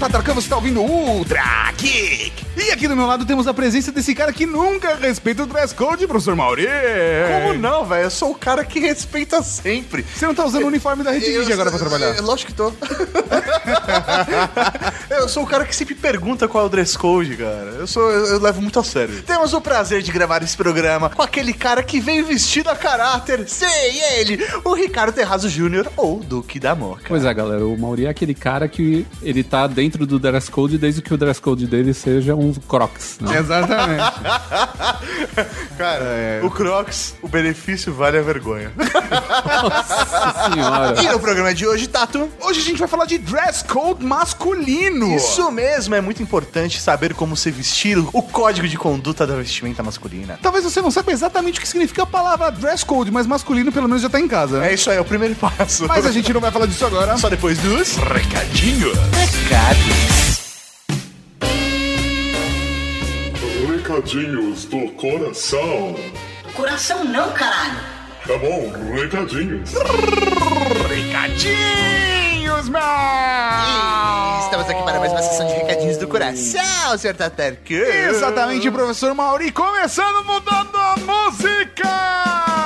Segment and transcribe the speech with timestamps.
[0.00, 2.49] Tatarkan, você tá ouvindo Ultra Geek.
[2.60, 5.74] E aqui do meu lado temos a presença desse cara que nunca respeita o dress
[5.74, 6.66] code, professor Mauri.
[7.26, 8.04] Como não, velho?
[8.04, 10.04] Eu sou o cara que respeita sempre.
[10.14, 12.14] Você não tá usando o uniforme da Rede Geek agora pra trabalhar?
[12.14, 12.70] É, lógico que tô.
[15.10, 17.76] eu sou o cara que sempre pergunta qual é o dress code, cara.
[17.78, 19.22] Eu, sou, eu, eu levo muito a sério.
[19.22, 23.48] Temos o prazer de gravar esse programa com aquele cara que veio vestido a caráter.
[23.48, 27.04] Sei, ele, o Ricardo Terrazo Júnior ou Duque da Moca.
[27.08, 30.76] Pois é, galera, o Mauri é aquele cara que ele tá dentro do dress code
[30.76, 33.38] desde que o dress code dele seja um crocs, né?
[33.38, 34.02] Exatamente.
[35.76, 38.72] Cara, o Crocs, o benefício vale a vergonha.
[38.76, 41.02] Nossa senhora.
[41.02, 45.14] E no programa de hoje, Tato, Hoje a gente vai falar de dress code masculino.
[45.14, 49.82] Isso mesmo, é muito importante saber como se vestir, o código de conduta da vestimenta
[49.82, 50.38] masculina.
[50.42, 53.88] Talvez você não saiba exatamente o que significa a palavra dress code, mas masculino pelo
[53.88, 54.64] menos já tá em casa.
[54.64, 55.86] É isso aí, é o primeiro passo.
[55.86, 57.16] Mas a gente não vai falar disso agora.
[57.18, 58.96] Só depois dos recadinhos.
[59.12, 60.19] recados.
[64.00, 65.94] Recadinhos do coração.
[66.54, 67.78] Coração não, caralho.
[68.26, 69.74] Tá bom, recadinhos.
[70.88, 72.80] Recadinhos, meu!
[74.44, 77.14] Estamos aqui para mais uma sessão de recadinhos do coração, Sr.
[77.14, 77.74] Tatarkan.
[77.74, 82.59] Exatamente, professor Mauri, começando mudando a música!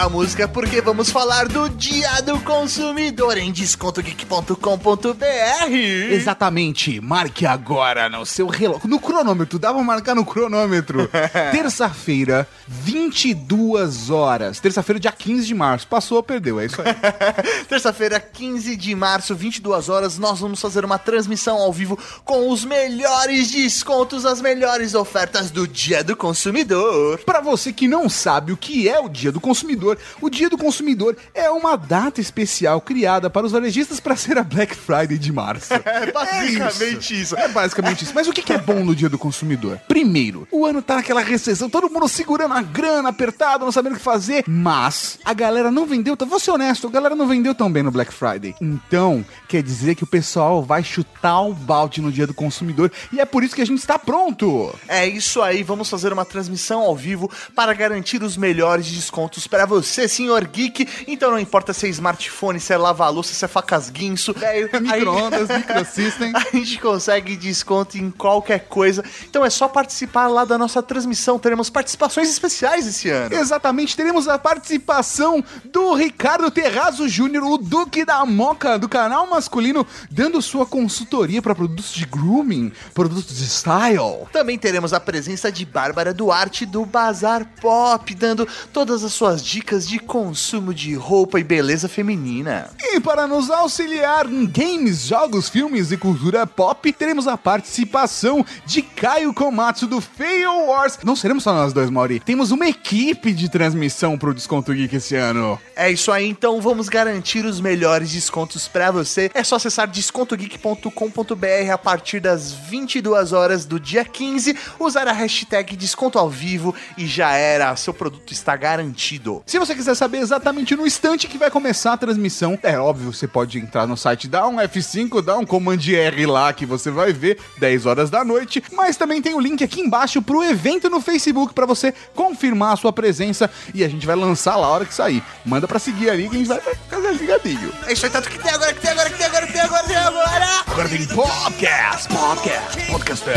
[0.00, 5.74] a música porque vamos falar do Dia do Consumidor em descontogeek.com.br.
[6.10, 11.06] Exatamente, marque agora no seu relógio, no cronômetro, dá pra marcar no cronômetro.
[11.52, 14.58] Terça-feira, 22 horas.
[14.58, 15.86] Terça-feira, dia 15 de março.
[15.86, 16.94] Passou, perdeu, é isso aí.
[17.68, 22.64] Terça-feira, 15 de março, 22 horas, nós vamos fazer uma transmissão ao vivo com os
[22.64, 27.18] melhores descontos, as melhores ofertas do Dia do Consumidor.
[27.18, 29.89] Para você que não sabe o que é o Dia do Consumidor,
[30.20, 34.42] o Dia do Consumidor é uma data especial criada para os varejistas para ser a
[34.42, 35.70] Black Friday de março.
[35.90, 37.36] É basicamente isso.
[37.36, 38.12] É basicamente isso.
[38.14, 39.78] Mas o que que é bom no Dia do Consumidor?
[39.88, 43.96] Primeiro, o ano tá naquela recessão, todo mundo segurando a grana, apertado, não sabendo o
[43.96, 44.44] que fazer.
[44.46, 46.24] Mas a galera não vendeu, tá?
[46.24, 48.54] vou ser honesto, a galera não vendeu tão bem no Black Friday.
[48.60, 53.20] Então, quer dizer que o pessoal vai chutar o balde no Dia do Consumidor e
[53.20, 54.74] é por isso que a gente está pronto.
[54.88, 59.66] É isso aí, vamos fazer uma transmissão ao vivo para garantir os melhores descontos para
[59.66, 60.86] você, senhor geek.
[61.06, 64.68] Então não importa se é smartphone, se é lava-louça, se é facas guinso, velho.
[64.80, 66.32] Micro-ondas, microsystem.
[66.34, 69.04] A gente consegue desconto em qualquer coisa.
[69.28, 71.38] Então é só participar lá da nossa transmissão.
[71.38, 73.34] Teremos participações especiais esse ano.
[73.34, 79.86] Exatamente, teremos a participação do Ricardo Terrazo Júnior, o Duque da Moca, do canal masculino,
[80.10, 84.26] dando sua consultoria para produtos de grooming, produtos de style.
[84.32, 89.69] Também teremos a presença de Bárbara Duarte do Bazar Pop, dando todas as suas dicas
[89.78, 92.70] de consumo de roupa e beleza feminina.
[92.80, 98.82] E para nos auxiliar em games, jogos, filmes e cultura pop, teremos a participação de
[98.82, 100.98] Caio Komatsu do Fail Wars.
[101.04, 102.18] Não seremos só nós dois, Mauri.
[102.18, 105.58] Temos uma equipe de transmissão pro Desconto Geek esse ano.
[105.76, 109.30] É isso aí, então vamos garantir os melhores descontos pra você.
[109.32, 115.76] É só acessar descontogeek.com.br a partir das 22 horas do dia 15, usar a hashtag
[115.76, 119.42] desconto ao vivo e já era, seu produto está garantido.
[119.46, 123.28] Se você quiser saber exatamente no instante que vai começar a transmissão, é óbvio, você
[123.28, 127.12] pode entrar no site, dá um F5, dá um Command R lá que você vai
[127.12, 130.98] ver 10 horas da noite, mas também tem o link aqui embaixo pro evento no
[130.98, 134.86] Facebook para você confirmar a sua presença e a gente vai lançar lá a hora
[134.86, 135.22] que sair.
[135.44, 137.70] Manda pra seguir ali que a gente vai ficar ligadinho.
[137.86, 139.60] É isso aí, tanto que tem agora, que tem agora, que tem agora, que tem
[139.60, 140.46] agora, que tem agora.
[140.68, 143.36] Agora vem podcast, podcast, podcaster.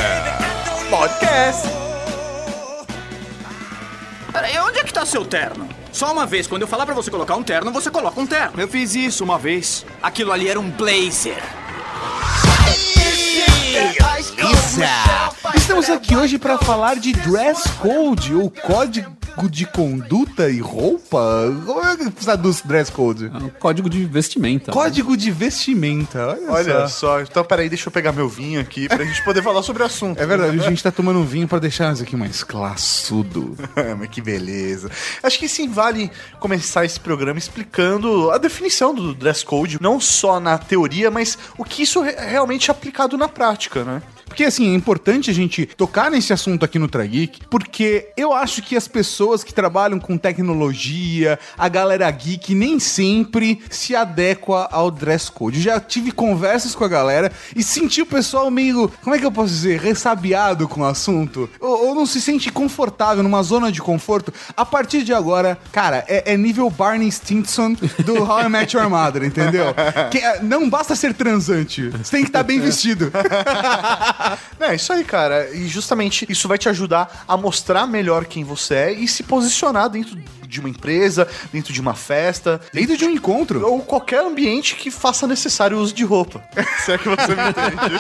[0.90, 1.68] Podcast.
[4.32, 5.73] Peraí, onde é que tá seu terno?
[5.94, 8.60] Só uma vez, quando eu falar pra você colocar um terno, você coloca um terno.
[8.60, 9.86] Eu fiz isso uma vez.
[10.02, 11.42] Aquilo ali era um blazer.
[15.56, 21.52] Estamos aqui hoje para falar de dress code, ou código de conduta e roupa.
[21.66, 23.26] Como é que precisa dos dress code?
[23.34, 24.68] É um código de vestimenta.
[24.72, 24.74] né?
[24.74, 27.18] Código de vestimenta, olha, Olha só.
[27.18, 29.86] só, então peraí, deixa eu pegar meu vinho aqui pra gente poder falar sobre o
[29.86, 30.20] assunto.
[30.22, 33.56] É verdade, a gente tá tomando um vinho pra deixar isso aqui mais classudo.
[33.98, 34.90] Mas que beleza.
[35.22, 40.40] Acho que sim, vale começar esse programa explicando a definição do dress code, não só
[40.40, 44.02] na teoria, mas o que isso é realmente aplicado na prática, né?
[44.26, 48.62] Porque, assim, é importante a gente tocar nesse assunto aqui no Trageek, porque eu acho
[48.62, 54.90] que as pessoas que trabalham com tecnologia, a galera geek, nem sempre se adequa ao
[54.90, 55.62] dress code.
[55.62, 59.32] Já tive conversas com a galera e senti o pessoal meio, como é que eu
[59.32, 61.50] posso dizer, ressabiado com o assunto.
[61.60, 64.34] Ou, ou não se sente confortável, numa zona de conforto.
[64.56, 67.74] A partir de agora, cara, é, é nível Barney Stinson
[68.06, 69.74] do How I Met Your Mother, entendeu?
[70.10, 73.12] Que, é, não basta ser transante, você tem que estar bem vestido.
[74.60, 75.50] É isso aí, cara.
[75.54, 79.90] E justamente isso vai te ajudar a mostrar melhor quem você é e se posicionar
[79.90, 80.16] dentro
[80.54, 83.66] de uma empresa, dentro de uma festa, Dentro de um encontro.
[83.66, 86.42] ou qualquer ambiente que faça necessário o uso de roupa.
[86.86, 87.96] Se é que você me entende.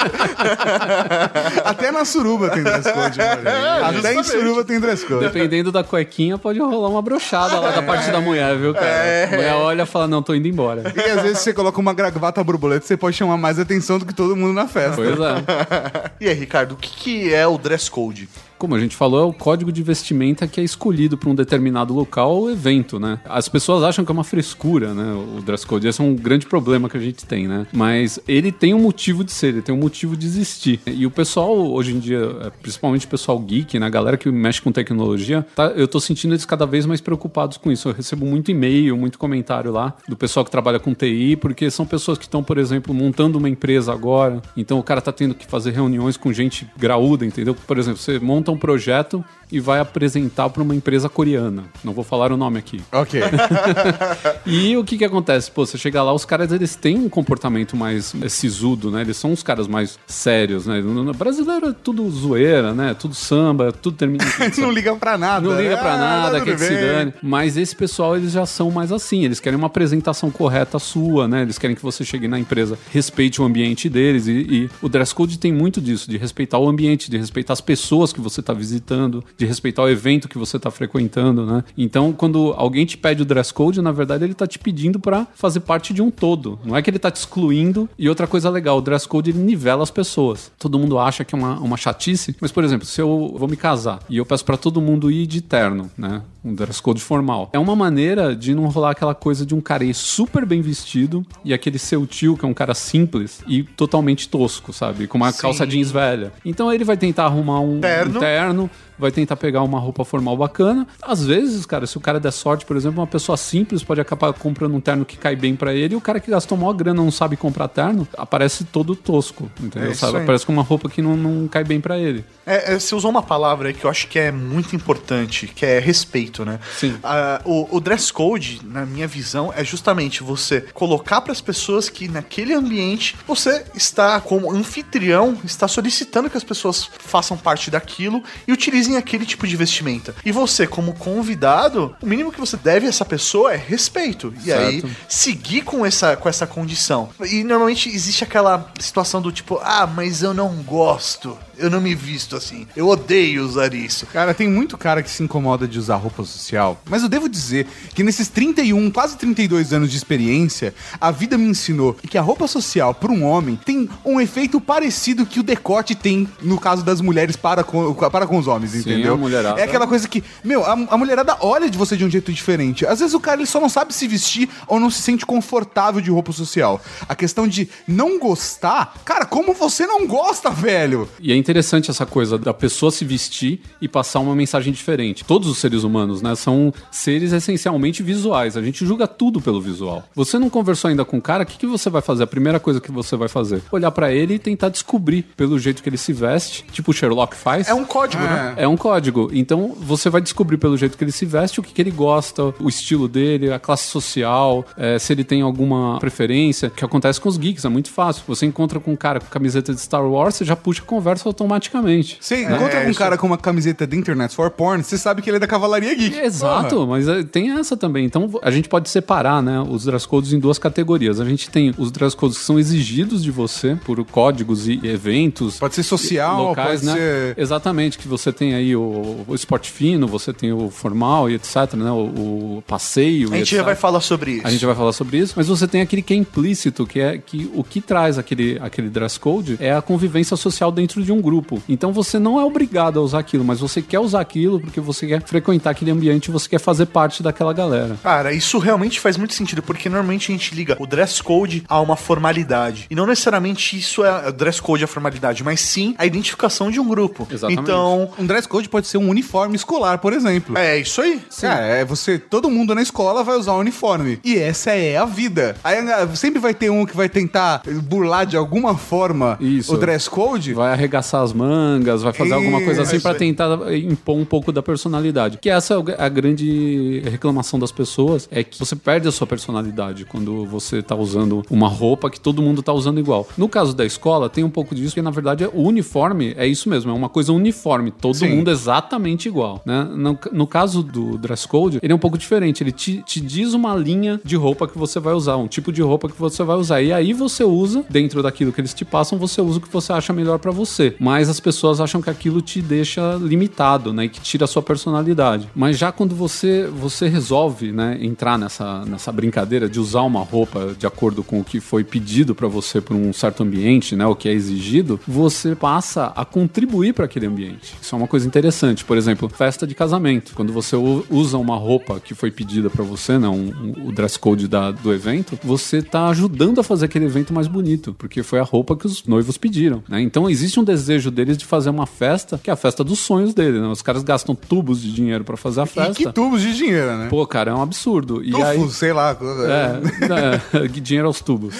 [1.65, 3.17] Até na suruba tem dress code.
[3.17, 3.97] mano.
[3.99, 5.25] Até em suruba tem dress code.
[5.25, 9.25] Dependendo da cuequinha, pode rolar uma brochada lá da parte da mulher, viu, cara?
[9.25, 10.93] A mulher olha e fala, não, tô indo embora.
[10.95, 14.13] E às vezes você coloca uma gravata borboleta, você pode chamar mais atenção do que
[14.13, 14.95] todo mundo na festa.
[14.95, 16.13] Pois é.
[16.19, 18.29] E aí, Ricardo, o que, que é o dress code?
[18.63, 21.93] Como a gente falou, é o código de vestimenta que é escolhido para um determinado
[21.93, 23.19] local ou evento, né?
[23.25, 25.13] As pessoas acham que é uma frescura, né?
[25.37, 25.85] O dress code.
[25.85, 27.67] Esse é um grande problema que a gente tem, né?
[27.73, 30.79] Mas ele tem um motivo de ser, ele tem um motivo de existir.
[30.87, 33.85] E o pessoal, hoje em dia, é, principalmente o pessoal geek, né?
[33.85, 37.57] A galera que mexe com tecnologia, tá, eu tô sentindo eles cada vez mais preocupados
[37.57, 37.89] com isso.
[37.89, 41.85] Eu recebo muito e-mail, muito comentário lá do pessoal que trabalha com TI, porque são
[41.85, 44.41] pessoas que estão, por exemplo, montando uma empresa agora.
[44.55, 47.53] Então o cara tá tendo que fazer reuniões com gente graúda, entendeu?
[47.53, 49.23] Por exemplo, você monta um projeto
[49.53, 51.65] e vai apresentar para uma empresa coreana.
[51.83, 52.81] Não vou falar o nome aqui.
[52.91, 53.21] Ok.
[54.45, 55.49] E o que que acontece?
[55.51, 59.01] Pô, você chega lá, os caras eles têm um comportamento mais sisudo, né?
[59.01, 60.81] Eles são os caras mais sérios, né?
[60.81, 62.93] No- brasileiro é tudo zoeira, né?
[62.93, 64.23] Tudo samba, tudo termina
[64.57, 65.47] não liga pra nada.
[65.47, 67.13] Não liga pra Ah, nada, quer que se dane.
[67.21, 69.23] Mas esse pessoal, eles já são mais assim.
[69.23, 71.43] Eles querem uma apresentação correta sua, né?
[71.43, 74.27] Eles querem que você chegue na empresa, respeite o ambiente deles.
[74.27, 77.61] E, e o dress code tem muito disso, de respeitar o ambiente, de respeitar as
[77.61, 81.63] pessoas que você tá visitando, de respeitar o evento que você tá frequentando, né?
[81.77, 85.27] Então, quando alguém te pede o dress code, na verdade, ele tá te pedindo pra
[85.35, 86.59] fazer parte de um todo.
[86.63, 87.89] Não é que ele tá te excluindo.
[87.97, 90.51] E outra coisa legal, o dress code, ele nivela as pessoas.
[90.57, 93.57] Todo mundo acha que é uma, uma chatice, mas, por exemplo, se eu vou me
[93.57, 96.21] casar e eu peço pra todo mundo ir de terno, né?
[96.43, 97.49] Um dress code formal.
[97.53, 101.25] É uma maneira de não rolar aquela coisa de um cara ir super bem vestido
[101.43, 105.07] e aquele seu tio, que é um cara simples e totalmente tosco, sabe?
[105.07, 106.33] Com uma calça jeans velha.
[106.43, 108.17] Então ele vai tentar arrumar um Terno.
[108.17, 110.87] um terno vai tentar pegar uma roupa formal bacana.
[111.01, 114.31] Às vezes, cara, se o cara der sorte, por exemplo, uma pessoa simples pode acabar
[114.31, 117.01] comprando um terno que cai bem pra ele e o cara que gastou maior grana
[117.01, 119.91] não sabe comprar terno, aparece todo tosco, entendeu?
[119.91, 120.17] É sabe?
[120.17, 120.23] aí.
[120.23, 122.23] Aparece com uma roupa que não, não cai bem pra ele.
[122.45, 125.65] É, é, você usou uma palavra aí que eu acho que é muito importante, que
[125.65, 126.59] é respeito, né?
[126.77, 126.97] Sim.
[127.03, 131.89] Ah, o, o dress code, na minha visão, é justamente você colocar para as pessoas
[131.89, 138.23] que naquele ambiente você está, como anfitrião, está solicitando que as pessoas façam parte daquilo
[138.47, 140.15] e utilizem aquele tipo de vestimenta.
[140.25, 144.33] E você, como convidado, o mínimo que você deve a essa pessoa é respeito.
[144.43, 144.95] E aí, Certo.
[145.07, 147.09] seguir com essa, com essa condição.
[147.29, 151.95] E normalmente existe aquela situação do tipo, ah, mas eu não gosto, eu não me
[151.95, 154.05] visto assim, eu odeio usar isso.
[154.07, 157.67] Cara, tem muito cara que se incomoda de usar roupa social, mas eu devo dizer
[157.93, 162.47] que nesses 31, quase 32 anos de experiência, a vida me ensinou que a roupa
[162.47, 167.01] social para um homem tem um efeito parecido que o decote tem no caso das
[167.01, 169.13] mulheres para com, para com os homens, entendeu?
[169.13, 169.59] a mulherada.
[169.59, 172.85] É aquela coisa que, meu, a, a mulherada olha de você de um jeito diferente.
[172.85, 176.01] Às vezes o cara ele só não sabe se vestir ou não se sente confortável
[176.01, 176.81] de roupa social.
[177.07, 181.09] A questão de não gostar, cara, como você não gosta, velho?
[181.19, 185.25] E é interessante essa coisa da pessoa se vestir e passar uma mensagem diferente.
[185.25, 188.55] Todos os seres humanos, né, são seres essencialmente visuais.
[188.55, 190.03] A gente julga tudo pelo visual.
[190.15, 192.23] Você não conversou ainda com o cara, o que, que você vai fazer?
[192.23, 193.61] A primeira coisa que você vai fazer?
[193.71, 197.35] Olhar pra ele e tentar descobrir pelo jeito que ele se veste, tipo o Sherlock
[197.35, 197.67] faz.
[197.67, 198.53] É um código, né?
[198.55, 199.29] É um código.
[199.33, 202.53] Então você vai descobrir pelo jeito que ele se veste o que, que ele gosta,
[202.59, 206.69] o estilo dele, a classe social, é, se ele tem alguma preferência.
[206.69, 208.23] O que acontece com os geeks, é muito fácil.
[208.27, 211.27] Você encontra com um cara com camiseta de Star Wars, você já puxa a conversa
[211.33, 212.17] automaticamente.
[212.19, 215.29] Você encontra com um cara com uma camiseta de Internet for Porn, você sabe que
[215.29, 216.17] ele é da Cavalaria Geek.
[216.19, 218.05] Exato, mas é, tem essa também.
[218.05, 221.19] Então a gente pode separar né, os dress codes em duas categorias.
[221.19, 225.59] A gente tem os dress codes que são exigidos de você por códigos e eventos.
[225.59, 226.93] Pode ser social, locais, pode né?
[226.93, 231.35] ser- Exatamente, que você tem aí o, o esporte fino, você tem o formal e
[231.35, 231.91] etc, né?
[231.91, 233.65] O, o passeio A e gente já etc.
[233.65, 234.47] vai falar sobre isso.
[234.47, 237.17] A gente vai falar sobre isso, mas você tem aquele que é implícito, que é
[237.17, 241.21] que o que traz aquele, aquele dress code é a convivência social dentro de um
[241.23, 241.61] grupo.
[241.67, 245.07] Então você não é obrigado a usar aquilo, mas você quer usar aquilo porque você
[245.07, 247.97] quer frequentar aquele ambiente, você quer fazer parte daquela galera.
[248.03, 251.79] Cara, isso realmente faz muito sentido, porque normalmente a gente liga o dress code a
[251.79, 252.85] uma formalidade.
[252.89, 256.79] E não necessariamente isso é o dress code a formalidade, mas sim a identificação de
[256.79, 257.27] um grupo.
[257.31, 257.61] Exatamente.
[257.61, 260.57] Então, Um dress code pode ser um uniforme escolar, por exemplo.
[260.57, 261.21] é isso aí.
[261.41, 264.19] É, é você, todo mundo na escola vai usar um uniforme.
[264.23, 265.55] E essa é a vida.
[265.63, 269.73] Aí ah, sempre vai ter um que vai tentar burlar de alguma forma Isso.
[269.73, 270.53] o dress code.
[270.53, 273.15] Vai arregaçar as mangas, vai fazer alguma coisa assim aí.
[273.15, 275.37] tentar impor um pouco da personalidade.
[275.37, 280.05] Que essa é a grande reclamação das pessoas, é que você perde a sua personalidade
[280.05, 283.27] quando você tá usando uma roupa que todo mundo tá usando igual.
[283.37, 286.69] No caso da escola, tem um pouco disso, porque na verdade o uniforme é isso
[286.69, 288.29] mesmo, é uma coisa uniforme, todo Sim.
[288.29, 289.83] mundo exatamente igual, né?
[289.83, 293.53] No, no caso do dress code, ele é um pouco diferente, ele te, te diz
[293.53, 296.57] uma linha de roupa que você vai usar, um tipo de roupa que você vai
[296.57, 299.71] usar, e aí você usa, dentro daquilo que eles te passam, você usa o que
[299.71, 300.95] você acha melhor pra você.
[301.03, 304.05] Mas as pessoas acham que aquilo te deixa limitado, né?
[304.05, 305.49] E que tira a sua personalidade.
[305.53, 310.73] Mas já quando você, você resolve, né, entrar nessa, nessa brincadeira de usar uma roupa
[310.79, 314.05] de acordo com o que foi pedido pra você por um certo ambiente, né?
[314.05, 317.75] O que é exigido, você passa a contribuir para aquele ambiente.
[317.81, 318.85] Isso é uma coisa interessante.
[318.85, 320.31] Por exemplo, festa de casamento.
[320.33, 320.75] Quando você
[321.09, 323.27] usa uma roupa que foi pedida pra você, né?
[323.27, 327.33] Um, um- o dress code da- do evento, você tá ajudando a fazer aquele evento
[327.33, 330.01] mais bonito, porque foi a roupa que os noivos pediram, né?
[330.01, 333.33] Então existe um desejo deles de fazer uma festa, que é a festa dos sonhos
[333.33, 333.67] deles, né?
[333.67, 335.93] Os caras gastam tubos de dinheiro pra fazer a E festa.
[335.93, 337.07] que tubos de dinheiro, né?
[337.09, 338.23] Pô, cara, é um absurdo.
[338.23, 339.17] E Tufos, aí, sei lá.
[339.21, 341.55] é, é, dinheiro aos tubos.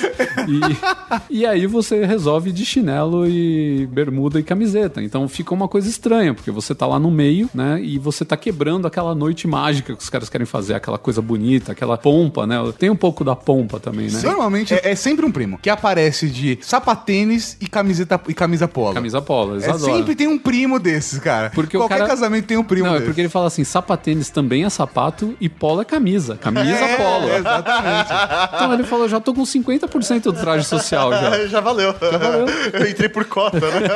[1.30, 5.02] E, e aí você resolve de chinelo e bermuda e camiseta.
[5.02, 7.80] Então fica uma coisa estranha, porque você tá lá no meio, né?
[7.82, 11.72] E você tá quebrando aquela noite mágica que os caras querem fazer, aquela coisa bonita,
[11.72, 12.56] aquela pompa, né?
[12.78, 14.22] Tem um pouco da pompa também, né?
[14.24, 18.94] Normalmente é, é sempre um primo que aparece de sapatênis e camiseta e camisa polo.
[18.94, 19.96] Camisa polo, eles É adoram.
[19.98, 21.50] sempre tem um primo desses, cara.
[21.53, 23.06] Porque o Qualquer cara- casamento tem um primo Não, é desse.
[23.08, 26.36] porque ele fala assim: sapatênis também é sapato e polo é camisa.
[26.38, 27.30] Camisa É, polo.
[27.30, 28.10] Exatamente.
[28.56, 31.48] Então ele falou: já tô com 50% do traje social já.
[31.53, 31.94] Já valeu.
[31.94, 32.46] valeu.
[32.74, 33.88] Eu entrei por cota, né?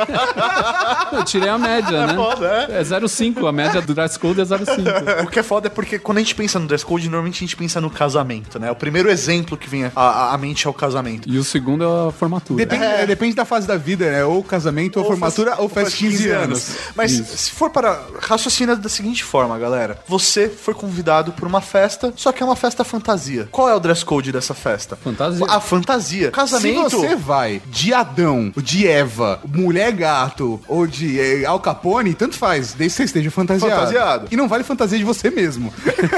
[1.12, 2.14] Eu tirei a média, né?
[2.14, 3.48] foda, É 0,5.
[3.48, 5.24] A média do dress code é 0,5.
[5.24, 7.40] O que é foda é porque quando a gente pensa no dress code, normalmente a
[7.40, 8.70] gente pensa no casamento, né?
[8.70, 11.28] O primeiro exemplo que vem à, mente é o casamento.
[11.28, 12.58] E o segundo é a formatura.
[12.64, 14.24] Depende, é, depende da fase da vida, né?
[14.24, 16.70] Ou casamento, ou, formatura, faz- ou faz 15 anos.
[16.94, 19.98] Mas se for para raciocina da seguinte forma, galera.
[20.06, 23.48] Você foi convidado por uma festa, só que é uma festa fantasia.
[23.50, 24.96] Qual é o dress code dessa festa?
[24.96, 25.46] Fantasia.
[25.48, 26.30] A fantasia.
[26.30, 26.90] Casamento.
[26.90, 32.36] Se você vai de Adão, de Eva, mulher gato ou de eh, Al Capone, tanto
[32.36, 33.72] faz, desde que você esteja fantasiado.
[33.74, 34.28] Fantasiado.
[34.30, 35.72] E não vale fantasia de você mesmo.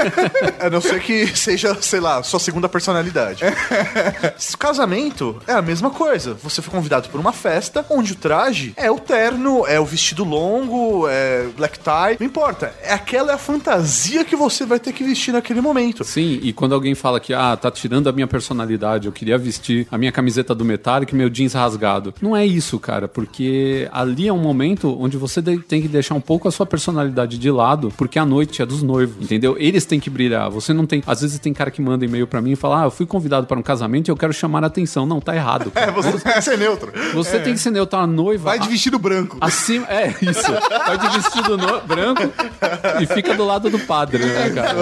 [0.59, 3.43] A não ser que seja, sei lá, sua segunda personalidade.
[4.57, 6.33] Casamento é a mesma coisa.
[6.43, 10.23] Você foi convidado por uma festa onde o traje é o terno, é o vestido
[10.23, 12.73] longo, é black tie, não importa.
[12.81, 16.03] É aquela é a fantasia que você vai ter que vestir naquele momento.
[16.03, 19.87] Sim, e quando alguém fala que, ah, tá tirando a minha personalidade, eu queria vestir
[19.91, 22.13] a minha camiseta do Metallica e meu jeans rasgado.
[22.21, 26.21] Não é isso, cara, porque ali é um momento onde você tem que deixar um
[26.21, 29.55] pouco a sua personalidade de lado, porque a noite é dos noivos, entendeu?
[29.59, 30.49] Eles têm que brilhar.
[30.49, 31.03] Você não tem.
[31.05, 33.45] Às vezes tem cara que manda e-mail pra mim e fala, ah, eu fui convidado
[33.45, 35.05] para um casamento e eu quero chamar a atenção.
[35.05, 35.71] Não, tá errado.
[35.81, 35.91] É, cara.
[35.93, 36.91] você tem que ser neutro.
[37.13, 38.43] Você tem que ser neutro, a noiva.
[38.43, 39.37] Vai de vestido branco.
[39.41, 40.51] Acima, é isso.
[40.87, 42.23] Vai de vestido no- branco
[42.99, 44.75] e fica do lado do padre, né, cara?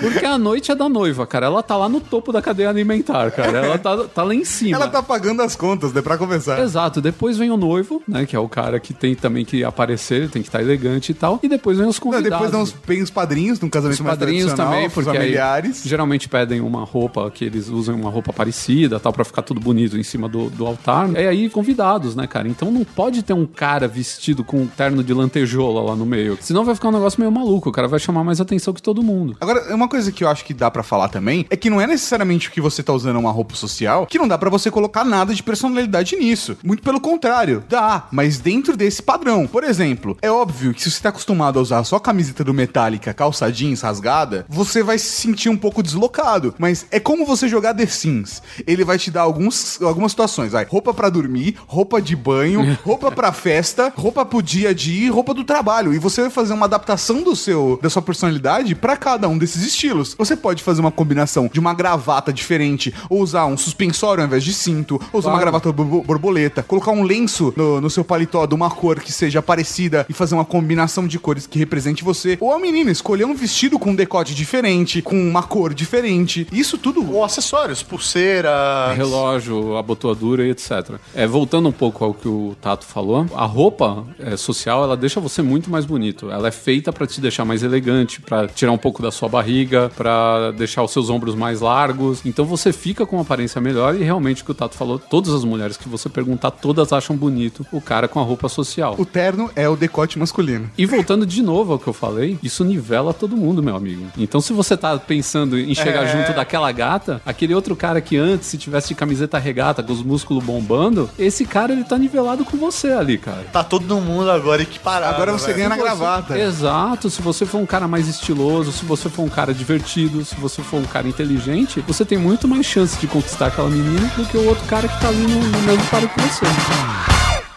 [0.00, 1.46] Porque a noite é da noiva, cara.
[1.46, 3.58] Ela tá lá no topo da cadeia alimentar, cara.
[3.58, 4.76] Ela tá, tá lá em cima.
[4.76, 6.02] Ela tá pagando as contas, né?
[6.02, 6.60] Pra começar.
[6.60, 8.26] Exato, depois vem o noivo, né?
[8.26, 11.38] Que é o cara que tem também que aparecer, tem que estar elegante e tal.
[11.42, 12.30] E depois vem os Não, convidados.
[12.30, 15.10] depois dão os, vem os padrinhos num casamento Os mais padrinhos tradicional, também, os porque
[15.10, 15.82] aí familiares.
[15.84, 19.96] geralmente pedem uma roupa que eles usam uma roupa parecida, tal, pra ficar tudo bonito
[19.96, 21.10] em cima do, do altar.
[21.12, 22.48] E aí convidados, né, cara?
[22.48, 26.38] Então não pode ter um cara vestido com um terno de lantejola lá no meio.
[26.40, 27.68] Senão vai ficar um negócio meio maluco.
[27.68, 29.36] O cara vai chamar mais atenção que todo mundo.
[29.40, 31.86] Agora, uma coisa que eu acho que dá pra falar também é que não é
[31.86, 35.34] necessariamente que você tá usando uma roupa social que não dá pra você colocar nada
[35.34, 36.56] de personalidade nisso.
[36.62, 39.46] Muito pelo contrário, dá, mas dentro desse padrão.
[39.46, 42.52] Por exemplo, é óbvio que se você tá acostumado a usar só a camiseta do
[42.52, 46.54] Metallica, calça jeans rasgada, você vai se sentir um pouco deslocado.
[46.58, 48.42] Mas é como você jogar The Sims.
[48.66, 50.52] Ele vai te dar alguns, algumas situações.
[50.52, 55.06] Vai, roupa pra dormir, roupa de banho, roupa pra festa, roupa pro dia a dia
[55.06, 55.94] e roupa do trabalho.
[55.94, 59.62] E você vai fazer uma adaptação do seu, da sua personalidade pra cada um desses
[59.62, 59.76] desses
[60.12, 60.28] estilos.
[60.28, 64.44] Você pode fazer uma combinação de uma gravata diferente, ou usar um suspensório ao invés
[64.44, 68.46] de cinto, ou usar uma gravata bo- borboleta, colocar um lenço no, no seu paletó
[68.46, 72.36] de uma cor que seja parecida e fazer uma combinação de cores que represente você.
[72.40, 76.46] Ou a menina escolher um vestido com um decote diferente, com uma cor diferente.
[76.52, 78.92] Isso tudo Ou acessórios, pulseira.
[78.94, 80.96] relógio, abotoadura e etc.
[81.14, 85.20] É, voltando um pouco ao que o Tato falou, a roupa é, social ela deixa
[85.20, 86.30] você muito mais bonito.
[86.30, 89.90] Ela é feita pra te deixar mais elegante, pra tirar um pouco da sua barriga,
[90.02, 92.22] pra deixar os seus ombros mais largos.
[92.24, 95.32] Então você fica com uma aparência melhor e realmente o que o Tato falou, todas
[95.32, 98.96] as mulheres que você perguntar, todas acham bonito o cara com a roupa social.
[98.98, 100.68] O terno é o decote masculino.
[100.76, 104.06] E voltando de novo ao que eu falei, isso nivela todo mundo, meu amigo.
[104.18, 106.08] Então, se você tá pensando em chegar É.
[106.08, 110.02] junto daquela gata, aquele outro cara que antes, se tivesse de camiseta regata, com os
[110.02, 113.44] músculos bombando, esse cara ele tá nivelado com você ali, cara.
[113.52, 115.14] Tá todo mundo agora equiparado.
[115.14, 115.56] Agora você velho.
[115.58, 116.36] ganha na gravata.
[116.38, 117.08] Exato.
[117.08, 120.62] Se você for um cara mais estiloso, se você for um cara divertido, se você
[120.62, 124.38] for um cara inteligente, você tem muito mais chance de conquistar aquela menina do que
[124.38, 126.46] o outro cara que tá ali no, no mesmo paro que você.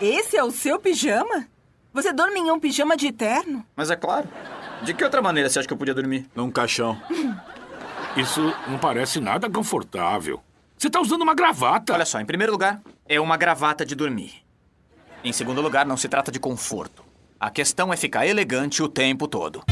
[0.01, 1.47] Esse é o seu pijama?
[1.93, 3.65] Você dorme em um pijama de terno?
[3.73, 4.27] Mas é claro.
[4.83, 6.25] De que outra maneira você acha que eu podia dormir?
[6.35, 7.01] Num caixão.
[8.17, 10.41] Isso não parece nada confortável.
[10.77, 11.93] Você tá usando uma gravata.
[11.93, 14.33] Olha só, em primeiro lugar, é uma gravata de dormir.
[15.23, 17.01] Em segundo lugar, não se trata de conforto.
[17.39, 19.63] A questão é ficar elegante o tempo todo.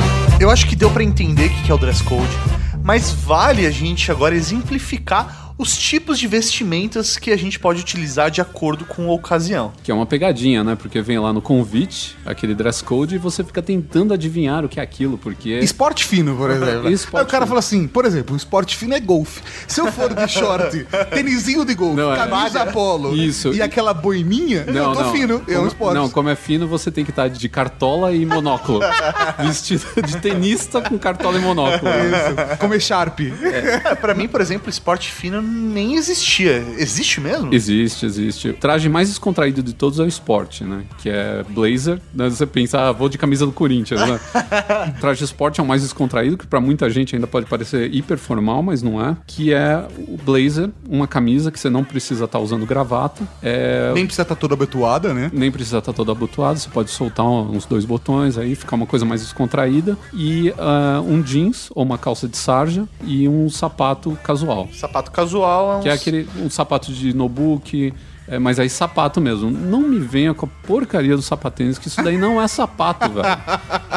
[0.43, 2.38] Eu acho que deu pra entender o que é o dress code,
[2.83, 8.31] mas vale a gente agora exemplificar os tipos de vestimentas que a gente pode utilizar
[8.31, 9.72] de acordo com a ocasião.
[9.83, 10.75] Que é uma pegadinha, né?
[10.75, 14.79] Porque vem lá no convite, aquele dress code, e você fica tentando adivinhar o que
[14.79, 15.60] é aquilo, porque.
[15.60, 16.89] Esporte fino, por exemplo.
[16.89, 17.48] Esporte Aí o cara fino.
[17.50, 19.41] fala assim, por exemplo, o esporte fino é golfe.
[19.67, 23.53] Se eu for de short, tênisinho de golfe, Não, é- camisa polo Isso.
[23.53, 25.93] e aquela boininha, eu tô fino, é um Como- esporte.
[25.95, 28.79] Não, como é fino, você tem que estar de cartola e monóculo.
[29.38, 31.91] Vestido de tenista com cartola e monóculo.
[31.91, 32.57] Isso.
[32.57, 33.19] Comer Sharp.
[33.22, 36.63] É, pra mim, por exemplo, esporte fino nem existia.
[36.77, 37.53] Existe mesmo?
[37.53, 38.50] Existe, existe.
[38.50, 40.83] O traje mais descontraído de todos é o esporte, né?
[40.97, 42.00] Que é blazer.
[42.13, 42.29] Né?
[42.29, 44.19] Você pensa, ah, vou de camisa do Corinthians, né?
[44.97, 48.17] o traje esporte é o mais descontraído, que pra muita gente ainda pode parecer hiper
[48.17, 49.17] formal, mas não é.
[49.27, 53.27] Que é o blazer, uma camisa que você não precisa estar usando gravata.
[53.41, 55.29] É, Nem precisa estar toda abotoada, né?
[55.33, 59.05] nem precisa estar todo abotoado, você pode soltar uns dois botões aí, ficar uma coisa
[59.05, 59.97] mais descontraída.
[60.13, 64.69] E ah, um jeans ou uma calça de sarja e um sapato casual.
[64.73, 65.81] Sapato casual é um.
[65.81, 67.93] Que é aquele um sapato de notebook,
[68.27, 69.49] é, mas aí sapato mesmo.
[69.51, 73.27] Não me venha com a porcaria do sapatênis, que isso daí não é sapato, velho.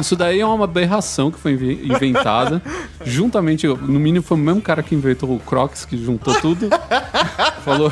[0.00, 2.60] Isso daí é uma aberração que foi inve- inventada.
[3.04, 6.68] Juntamente, no mínimo foi o mesmo cara que inventou o Crocs, que juntou tudo.
[7.64, 7.90] Falou,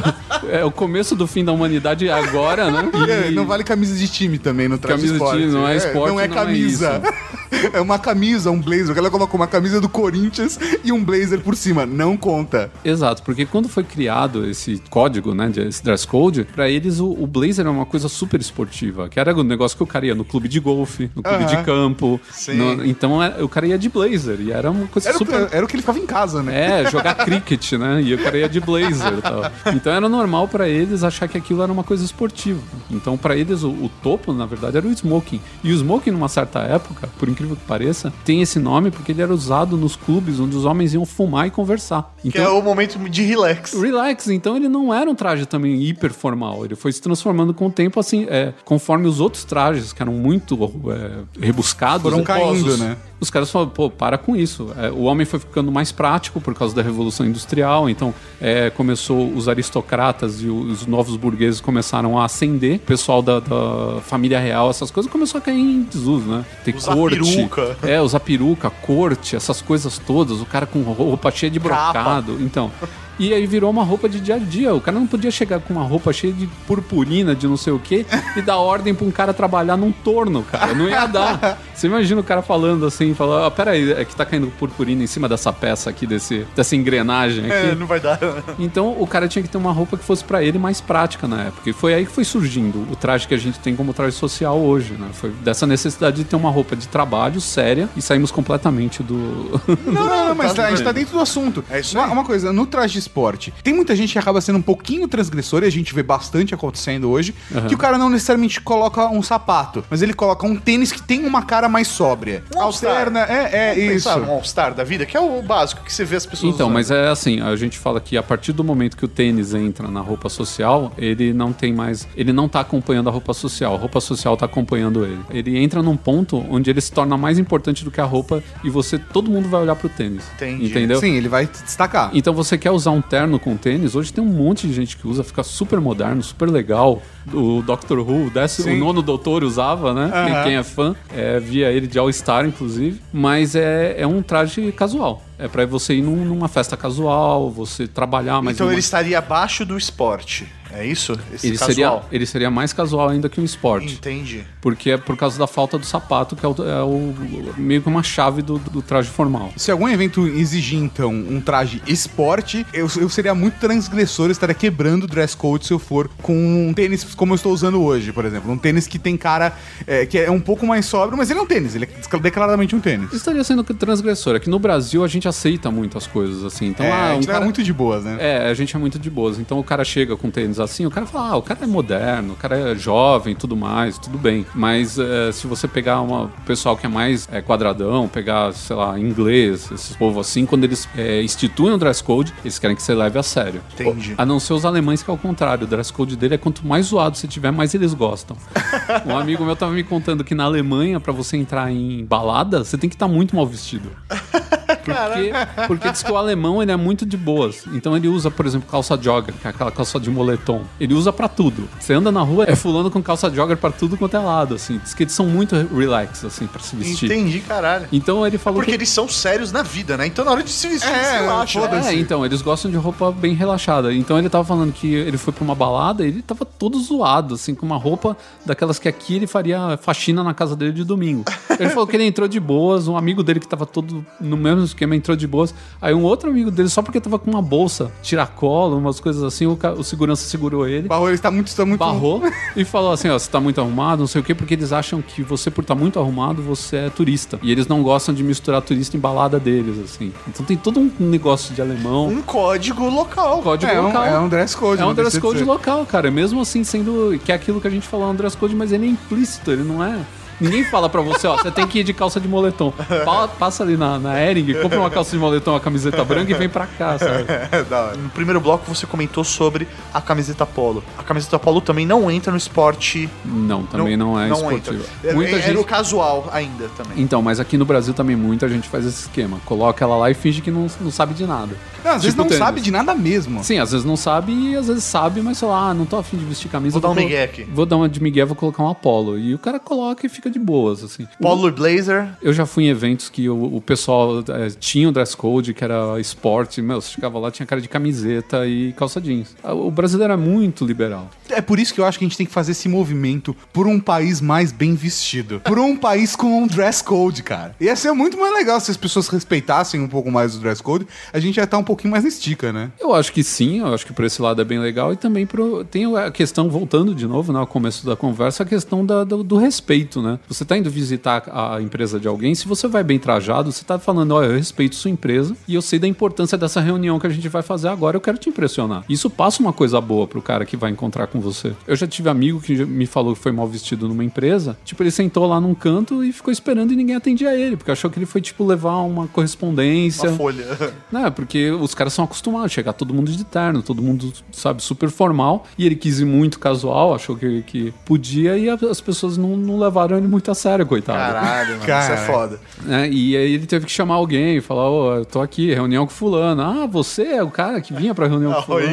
[0.50, 2.88] é o começo do fim da humanidade agora, né?
[3.08, 5.40] É, não vale camisa de time também no traje Camisa de esporte.
[5.40, 7.02] time, não é esporte, Não é não é camisa.
[7.73, 8.99] É, uma camisa, um blazer.
[8.99, 11.86] Ela colocou uma camisa do Corinthians e um blazer por cima.
[11.86, 12.68] Não conta.
[12.84, 17.10] Exato, porque quando foi criado esse código, né, de- esse dress code, pra eles o,
[17.10, 20.15] o blazer era uma coisa super esportiva, que era o negócio que o cara ia
[20.15, 22.21] no clube de golfe, no clube de campo.
[22.54, 25.43] No- então é- o cara ia de blazer e era uma coisa Era, super.
[25.43, 26.82] o, era o que ele ficava em casa, né?
[26.82, 28.02] É, jogar cricket, né?
[28.02, 29.43] E o cara ia de blazer e tal.
[29.75, 32.60] Então era normal pra eles achar que aquilo era uma coisa esportiva.
[32.91, 35.41] Então pra eles o, o topo, na verdade, era o smoking.
[35.63, 39.23] E o smoking, numa certa época, por incrível que pareça, tem esse nome porque ele
[39.23, 42.15] era usado nos clubes onde os homens iam fumar e conversar.
[42.23, 43.73] Que Então, é o momento de relax.
[43.75, 46.64] Relax, então ele não era um traje também hiper formal.
[46.64, 50.12] Ele foi se transformando com o tempo, assim, é, conforme os outros trajes, que eram
[50.12, 50.58] muito
[50.90, 52.02] é, rebuscados.
[52.02, 52.96] Foram e caindo, né?
[53.20, 54.70] Os caras falaram, pô, para com isso.
[54.76, 59.32] É, o homem foi ficando mais prático por causa da Revolução Industrial, então é, começou
[59.32, 62.76] os aristocratas e os novos burgueses começaram a ascender.
[62.76, 66.44] O pessoal da, da família real, essas coisas, começou a cair em desuso, né?
[66.64, 67.18] Ter Usar corte.
[67.18, 67.76] peruca.
[67.84, 70.40] É, usar peruca, corte, essas coisas todas.
[70.40, 72.38] O cara com roupa cheia de brocado.
[72.40, 72.70] Então.
[73.18, 74.74] E aí virou uma roupa de dia a dia.
[74.74, 77.78] O cara não podia chegar com uma roupa cheia de purpurina, de não sei o
[77.78, 78.04] quê,
[78.36, 80.74] e dar ordem pra um cara trabalhar num torno, cara.
[80.74, 81.58] Não ia dar.
[81.74, 85.06] Você imagina o cara falando assim, falando, ah, peraí, é que tá caindo purpurina em
[85.06, 87.70] cima dessa peça aqui, desse, dessa engrenagem aqui.
[87.70, 88.18] É, não vai dar.
[88.58, 91.42] Então o cara tinha que ter uma roupa que fosse pra ele mais prática na
[91.42, 91.68] época.
[91.68, 94.58] E foi aí que foi surgindo o traje que a gente tem como traje social
[94.58, 95.08] hoje, né?
[95.12, 99.60] Foi dessa necessidade de ter uma roupa de trabalho séria e saímos completamente do.
[99.86, 101.64] Não, não, não, mas tá a gente tá dentro do assunto.
[101.70, 102.12] É isso uma, aí.
[102.12, 103.52] uma coisa, no traje esporte.
[103.62, 107.10] Tem muita gente que acaba sendo um pouquinho transgressor, e a gente vê bastante acontecendo
[107.10, 107.34] hoje,
[107.69, 111.25] que o cara não necessariamente coloca um sapato, mas ele coloca um tênis que tem
[111.26, 112.43] uma cara mais sóbria.
[112.54, 112.90] Um All-Star.
[112.90, 114.08] Alterna, é, é isso.
[114.08, 116.67] Pensar um All-Star da vida, que é o básico que você vê as pessoas Então,
[116.67, 116.75] usando.
[116.75, 119.88] mas é assim, a gente fala que a partir do momento que o tênis entra
[119.88, 123.78] na roupa social, ele não tem mais, ele não tá acompanhando a roupa social, a
[123.78, 125.21] roupa social tá acompanhando ele.
[125.30, 128.71] Ele entra num ponto onde ele se torna mais importante do que a roupa e
[128.71, 130.25] você, todo mundo vai olhar pro tênis.
[130.36, 130.67] Entendi.
[130.67, 131.00] Entendeu?
[131.00, 132.10] Sim, ele vai destacar.
[132.14, 133.95] Então você quer usar um terno com tênis?
[133.95, 137.02] Hoje tem um monte de gente que usa, fica super moderno, super legal.
[137.33, 140.11] O Doctor Who, o, décimo, o nono doutor usava, né?
[140.13, 140.45] Aham.
[140.45, 143.00] Quem é fã, é, via ele de All-Star, inclusive.
[143.13, 145.23] Mas é, é um traje casual.
[145.39, 149.19] É pra você ir num- numa festa casual, você trabalhar mais Então numa- ele estaria
[149.19, 150.47] abaixo do esporte.
[150.76, 151.19] É isso?
[151.32, 152.02] Esse ele casual.
[152.02, 153.95] seria, ele seria mais casual ainda que um esporte.
[153.95, 154.45] Entendi.
[154.60, 157.15] Porque é por causa da falta do sapato, que é, o, é o-
[157.56, 159.52] meio que uma chave do, do traje formal.
[159.56, 164.54] Se algum evento exigir, então, um traje esporte, eu, eu seria muito transgressor, eu estaria
[164.54, 166.34] quebrando o dress code se eu for com
[166.69, 168.50] um tênis como eu estou usando hoje, por exemplo.
[168.50, 169.52] Um tênis que tem cara
[169.87, 172.75] é, que é um pouco mais sóbrio, mas ele é um tênis, ele é declaradamente
[172.75, 173.13] um tênis.
[173.13, 174.37] Estaria sendo transgressor.
[174.37, 176.67] Aqui no Brasil a gente aceita muitas coisas assim.
[176.67, 177.39] Então, é, ah, a um gente cara...
[177.39, 178.17] tá muito de boas, né?
[178.19, 179.39] É, a gente é muito de boas.
[179.39, 182.32] Então o cara chega com tênis assim, o cara fala, ah, o cara é moderno,
[182.34, 184.46] o cara é jovem, tudo mais, tudo bem.
[184.54, 188.98] Mas é, se você pegar uma pessoal que é mais é, quadradão, pegar, sei lá,
[188.98, 192.94] inglês, esses povos assim, quando eles é, instituem o dress code, eles querem que você
[192.94, 193.60] leve a sério.
[193.72, 194.14] Entendi.
[194.16, 195.64] A não ser os alemães, que é o contrário.
[195.64, 198.36] O dress code dele é quanto mais zoado você tiver, mais eles gostam.
[199.06, 202.76] um amigo meu tava me contando que na Alemanha, pra você entrar em balada, você
[202.76, 203.90] tem que estar muito mal vestido.
[204.84, 207.64] Porque, porque diz que o alemão ele é muito de boas.
[207.72, 210.53] Então ele usa, por exemplo, calça jogger, que é aquela calça de moletom.
[210.80, 211.69] Ele usa pra tudo.
[211.78, 214.78] Você anda na rua, é fulano com calça jogger pra tudo quanto é lado, assim.
[214.78, 217.06] Diz que eles são muito relax, assim, pra se vestir.
[217.10, 217.86] Entendi, caralho.
[217.93, 218.76] Então ele falou Porque que...
[218.76, 220.06] eles são sérios na vida, né?
[220.06, 221.60] Então na hora de se vestir, É, relaxa.
[221.69, 221.95] né?
[221.95, 223.93] É, então, eles gostam de roupa bem relaxada.
[223.95, 227.34] Então ele tava falando que ele foi pra uma balada e ele tava todo zoado,
[227.34, 231.25] assim, com uma roupa daquelas que aqui ele faria faxina na casa dele de domingo.
[231.58, 234.64] Ele falou que ele entrou de boas, um amigo dele que tava todo no mesmo
[234.64, 235.54] esquema entrou de boas.
[235.80, 239.47] Aí um outro amigo dele, só porque tava com uma bolsa, tiracolo, umas coisas assim,
[239.47, 240.89] o, ca- o segurança segurou ele.
[240.89, 241.78] Barro, ele está muito, está muito...
[241.78, 242.23] Barrou
[242.57, 245.00] e falou assim: ó, você tá muito arrumado, não sei o quê, porque eles acham
[245.00, 247.39] que você, por estar muito arrumado, você é turista.
[247.43, 250.13] E eles não gostam de misturar turista em balada deles, assim.
[250.28, 252.09] Então tem todo um negócio de alemão.
[252.09, 253.43] Um código local.
[253.43, 254.04] Código É um, local.
[254.04, 254.83] é um dress code.
[254.83, 256.11] É um dress code local, cara.
[256.11, 258.73] Mesmo assim, sendo que é aquilo que a gente falou, é um dress code, mas
[258.73, 260.00] ele é implícito, ele não é.
[260.40, 262.73] Ninguém fala pra você, ó, você tem que ir de calça de moletom.
[263.04, 266.34] Pa- Passa ali na, na Ering, compra uma calça de moletom, uma camiseta branca e
[266.34, 267.25] vem pra cá, sabe?
[267.52, 267.97] É da hora.
[267.97, 270.82] No primeiro bloco você comentou sobre a camiseta polo.
[270.99, 273.08] A camiseta polo também não entra no esporte.
[273.25, 274.82] Não, também não, é esportivo.
[275.02, 275.14] entra.
[275.14, 275.54] Muita é, é gente...
[275.56, 277.00] no casual ainda também.
[277.00, 279.38] Então, mas aqui no Brasil também muita gente faz esse esquema.
[279.44, 281.56] Coloca ela lá e finge que não, não sabe de nada.
[281.84, 282.38] Não, às vezes Tipo não tênis.
[282.44, 283.42] sabe de nada mesmo.
[283.44, 285.97] Sim, às vezes não sabe e às vezes sabe, mas sei lá, ah, não tô
[285.97, 286.73] afim de vestir camisa.
[286.73, 287.44] Vou dar um colo- migué aqui.
[287.44, 289.18] Vou dar uma de migué, vou colocar um Apollo.
[289.18, 291.06] E o cara coloca e fica de boas, assim.
[291.21, 292.08] Polo e blazer.
[292.23, 295.63] Eu já fui em eventos que o, o pessoal eh, tinha o dress code, que
[295.65, 296.60] era esporte.
[296.63, 299.34] Meu, você chegava lá, tinha cara de camiseta e calça jeans.
[299.43, 301.10] Ah, O brasileiro é muito liberal.
[301.36, 303.66] É por isso que eu acho que a gente tem que fazer esse movimento por
[303.66, 305.40] um país mais bem vestido.
[305.44, 307.54] Por um país com um dress code, cara.
[307.60, 310.86] Ia ser muito mais legal se as pessoas respeitassem um pouco mais o dress code.
[311.12, 312.70] A gente ia estar um pouquinho mais estica, né?
[312.80, 314.92] Eu acho que sim, eu acho que por esse lado é bem legal.
[314.92, 318.47] E também pro, tem a questão, voltando de novo né, ao começo da conversa, a
[318.47, 320.18] questão da- do, do respeito, né?
[320.28, 323.78] Você tá indo visitar a empresa de alguém, se você vai bem trajado, você tá
[323.78, 327.10] falando, olha, eu respeito sua empresa e eu sei da importância dessa reunião que a
[327.10, 328.84] gente vai fazer agora, eu quero te impressionar.
[328.88, 331.52] Isso passa uma coisa boa pro cara que vai encontrar com você.
[331.67, 334.91] Eu já tive amigo que me falou que foi mal vestido numa empresa, tipo, ele
[334.91, 338.06] sentou lá num canto e ficou esperando e ninguém atendia ele, porque achou que ele
[338.06, 340.08] foi, tipo, levar uma correspondência.
[340.10, 340.45] Uma folha.
[340.93, 344.13] Não, é porque os caras são acostumados a chegar todo mundo de terno, todo mundo,
[344.32, 345.45] sabe, super formal.
[345.58, 349.58] E ele quis ir muito casual, achou que, que podia, e as pessoas não, não
[349.58, 350.99] levaram ele muito a sério, coitado.
[350.99, 351.58] Caralho, mano.
[351.58, 351.95] Isso Cara.
[351.95, 352.41] é foda.
[352.69, 355.87] É, e aí ele teve que chamar alguém e falar: Ô, eu tô aqui, reunião
[355.87, 356.43] com fulano.
[356.43, 358.67] Ah, você é o cara que vinha pra reunião com fulano.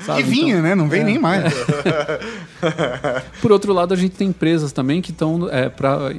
[0.00, 0.22] Sabe?
[0.22, 0.74] que vinha, Então- né?
[0.74, 1.52] Não vem nem mais.
[3.40, 5.70] Por outro lado, a gente tem empresas também que estão é,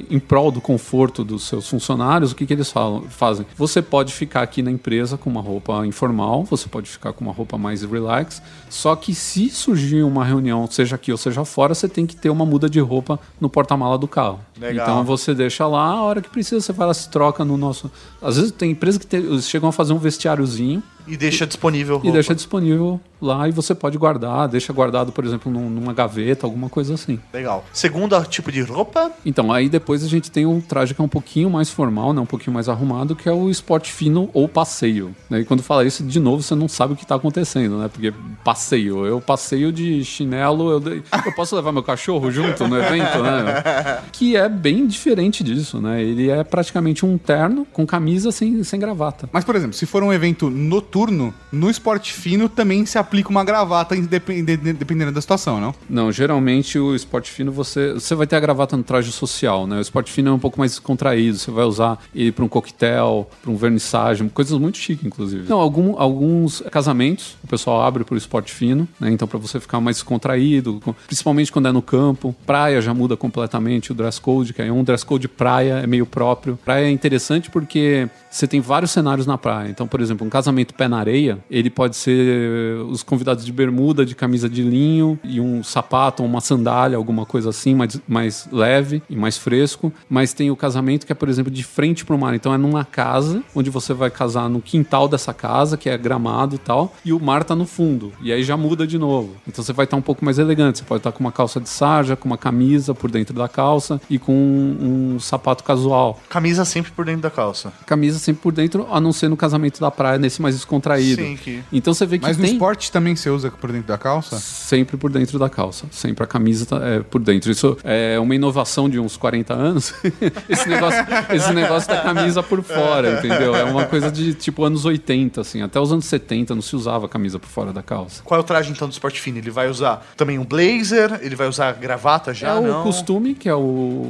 [0.10, 2.32] em prol do conforto dos seus funcionários.
[2.32, 3.46] O que, que eles falam, fazem?
[3.56, 7.34] Você pode ficar aqui na empresa com uma roupa informal, você pode ficar com uma
[7.34, 8.42] roupa mais relax.
[8.70, 12.30] Só que se surgir uma reunião, seja aqui ou seja fora, você tem que ter
[12.30, 14.40] uma muda de roupa no porta-mala do carro.
[14.60, 14.88] Legal.
[14.88, 17.92] Então você deixa lá, a hora que precisa, você vai lá, se troca no nosso.
[18.22, 21.98] Às vezes tem empresa que eles chegam a fazer um vestiáriozinho E deixa disponível e
[21.98, 22.12] roupa.
[22.12, 26.70] deixa disponível lá e você pode guardar, deixa guardado, por exemplo, num- numa gaveta, alguma
[26.70, 27.20] coisa assim.
[27.34, 27.64] Legal.
[27.74, 31.08] Segundo tipo de roupa, Então, aí depois a gente tem um traje que é um
[31.10, 32.22] pouquinho mais formal, né?
[32.22, 35.16] Um pouquinho mais arrumado, que é o esporte fino ou passeio.
[35.30, 35.40] Né?
[35.40, 37.88] E quando fala isso, de novo, você não sabe o que tá acontecendo, né?
[37.88, 38.14] Porque
[38.44, 40.84] passeio, eu passeio de chinelo, eu,
[41.26, 44.02] eu posso levar meu cachorro junto no evento, né?
[44.12, 46.02] Que é bem diferente disso, né?
[46.02, 49.28] Ele é praticamente um terno com camisa sem, sem gravata.
[49.34, 53.44] Mas, por exemplo, se for um evento noturno, no esporte fino também se aplica uma
[53.44, 55.76] gravata, dependendo da situação, não?
[55.90, 59.78] Não, geralmente o esporte fino você, você vai ter a gravata no traje social, né?
[59.78, 63.30] O esporte fino é um pouco mais contraído, você vai usar ele para um coquetel,
[63.42, 65.50] para um vernissagem, coisas muito chiques, inclusive.
[65.50, 69.12] Não, algum- alguns casamentos o pessoal abre para o esporte fino, né?
[69.12, 72.36] Então para você ficar mais contraído, principalmente quando é no campo.
[72.46, 76.06] Praia já muda completamente o dress code, que é um dress code praia, é meio
[76.06, 76.58] próprio.
[76.64, 79.70] Praia é interessante porque você tem vários cenários na praia.
[79.70, 84.06] Então, por exemplo, um casamento pé na areia, ele pode ser os convidados de bermuda,
[84.06, 88.48] de camisa de linho e um sapato ou uma sandália, alguma coisa assim, mais, mais
[88.52, 89.94] leve e mais fresco.
[90.10, 92.34] Mas tem o casamento que é, por exemplo, de frente para o mar.
[92.34, 96.56] Então é numa casa, onde você vai casar no quintal dessa casa, que é gramado
[96.56, 98.12] e tal, e o mar tá no fundo.
[98.22, 99.36] E aí já muda de novo.
[99.48, 100.80] Então você vai estar um pouco mais elegante.
[100.80, 104.02] Você pode estar com uma calça de sarja, com uma camisa por dentro da calça
[104.10, 106.20] e com um, um sapato casual.
[106.30, 107.72] camisa sempre por dentro da calça.
[107.86, 111.22] Camisa sempre por dentro, a não ser no casamento da praia, nesse mais descontraído.
[111.22, 113.88] Sim, que- Então você vê que Mas no tem esporte também você usa por dentro
[113.88, 114.38] da calça?
[114.40, 115.86] sempre por dentro da calça.
[115.92, 117.52] Sempre a camisa tá, é, por dentro.
[117.52, 119.94] Isso é uma inovação de uns 40 anos.
[120.50, 123.56] esse, negócio, esse negócio da camisa por fora, entendeu?
[123.56, 125.62] É uma coisa de tipo anos 80, assim.
[125.62, 128.22] Até os anos 70 não se usava camisa por fora da calça.
[128.24, 129.38] Qual é o traje então do esporte fino?
[129.38, 132.50] Ele vai usar também um blazer, ele vai usar gravata já?
[132.50, 132.84] é o não?
[132.84, 133.60] costume, que é o,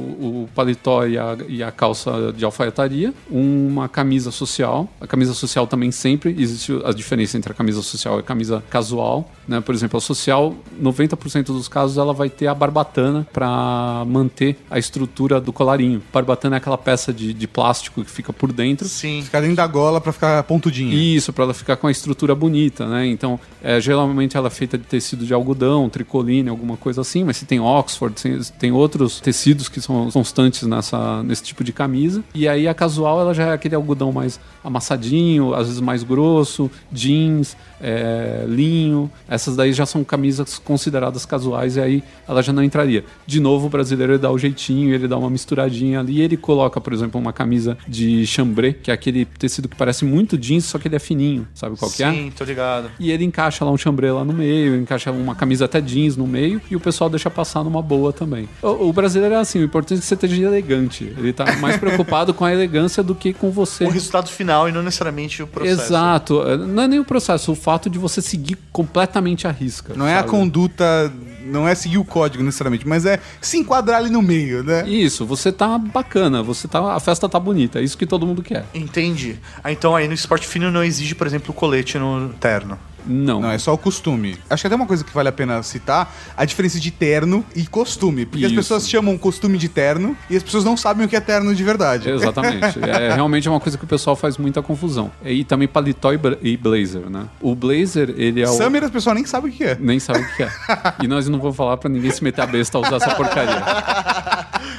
[0.04, 4.88] o paletó e a, e a calça de alfaiataria, uma camisa social.
[5.00, 8.62] A camisa social também sempre existe a diferença entre a camisa social e a camisa
[8.70, 9.30] casual.
[9.46, 9.60] Né?
[9.60, 14.78] Por exemplo, a social, 90% dos casos, ela vai ter a barbatana para manter a
[14.78, 16.02] estrutura do colarinho.
[16.12, 18.88] Barbatana é aquela peça de, de plástico que fica por dentro.
[18.88, 19.22] Sim.
[19.22, 20.94] Ficar dentro da gola pra ficar pontudinha.
[20.94, 23.06] Isso, para ela ficar com a estrutura bonita, né?
[23.06, 27.36] Então, é, geralmente ela é feita de tecido de algodão, tricoline, alguma coisa assim, mas
[27.36, 32.22] se tem Oxford, tem, tem outros tecidos que são constantes nessa, nesse tipo de camisa.
[32.34, 36.70] E aí a casual, ela já é aquele algodão mais amassadinho, às vezes mais grosso,
[36.92, 39.10] jeans, é, linho.
[39.28, 43.04] Essas daí já são camisas consideradas casuais e aí ela já não entraria.
[43.26, 46.80] De novo, o brasileiro ele dá o jeitinho, ele dá uma misturadinha ali, ele coloca,
[46.80, 50.78] por exemplo, uma camisa de chambré, que é aquele tecido que parece muito jeans, só
[50.78, 52.10] que ele é fininho, sabe qual que é?
[52.10, 52.90] Sim, tô ligado.
[52.98, 56.26] E ele encaixa lá um chambré lá no meio, encaixa uma camisa até jeans no
[56.26, 58.48] meio e o pessoal deixa passar numa boa também.
[58.62, 61.12] O, o brasileiro é assim, o importante é que você esteja elegante.
[61.18, 63.84] Ele tá mais preocupado com a elegância do que com você.
[63.84, 65.82] O resultado final e não necessariamente o processo.
[65.82, 66.42] Exato.
[66.58, 69.94] Não é nem o processo, o fato de você seguir completamente a risca.
[69.94, 70.30] Não é a sabe?
[70.30, 71.12] conduta,
[71.44, 74.88] não é seguir o código necessariamente, mas é se enquadrar ali no meio, né?
[74.88, 78.42] Isso, você tá bacana, você tá, a festa tá bonita, é isso que todo mundo
[78.42, 78.64] quer.
[78.74, 79.36] Entendi.
[79.62, 82.78] Ah, então aí no esporte fino não exige, por exemplo, o colete no terno.
[83.06, 83.40] Não.
[83.40, 84.36] Não, é só o costume.
[84.48, 87.66] Acho que até uma coisa que vale a pena citar, a diferença de terno e
[87.66, 88.26] costume.
[88.26, 88.54] Porque Isso.
[88.54, 91.54] as pessoas chamam costume de terno e as pessoas não sabem o que é terno
[91.54, 92.10] de verdade.
[92.10, 92.64] Exatamente.
[92.84, 95.10] É realmente é uma coisa que o pessoal faz muita confusão.
[95.24, 97.26] E também paletó e blazer, né?
[97.40, 98.52] O blazer, ele é o.
[98.52, 99.76] Summer as pessoas nem sabem o que é.
[99.80, 100.50] Nem sabe o que é.
[101.02, 103.62] E nós não vamos falar pra ninguém se meter a besta a usar essa porcaria.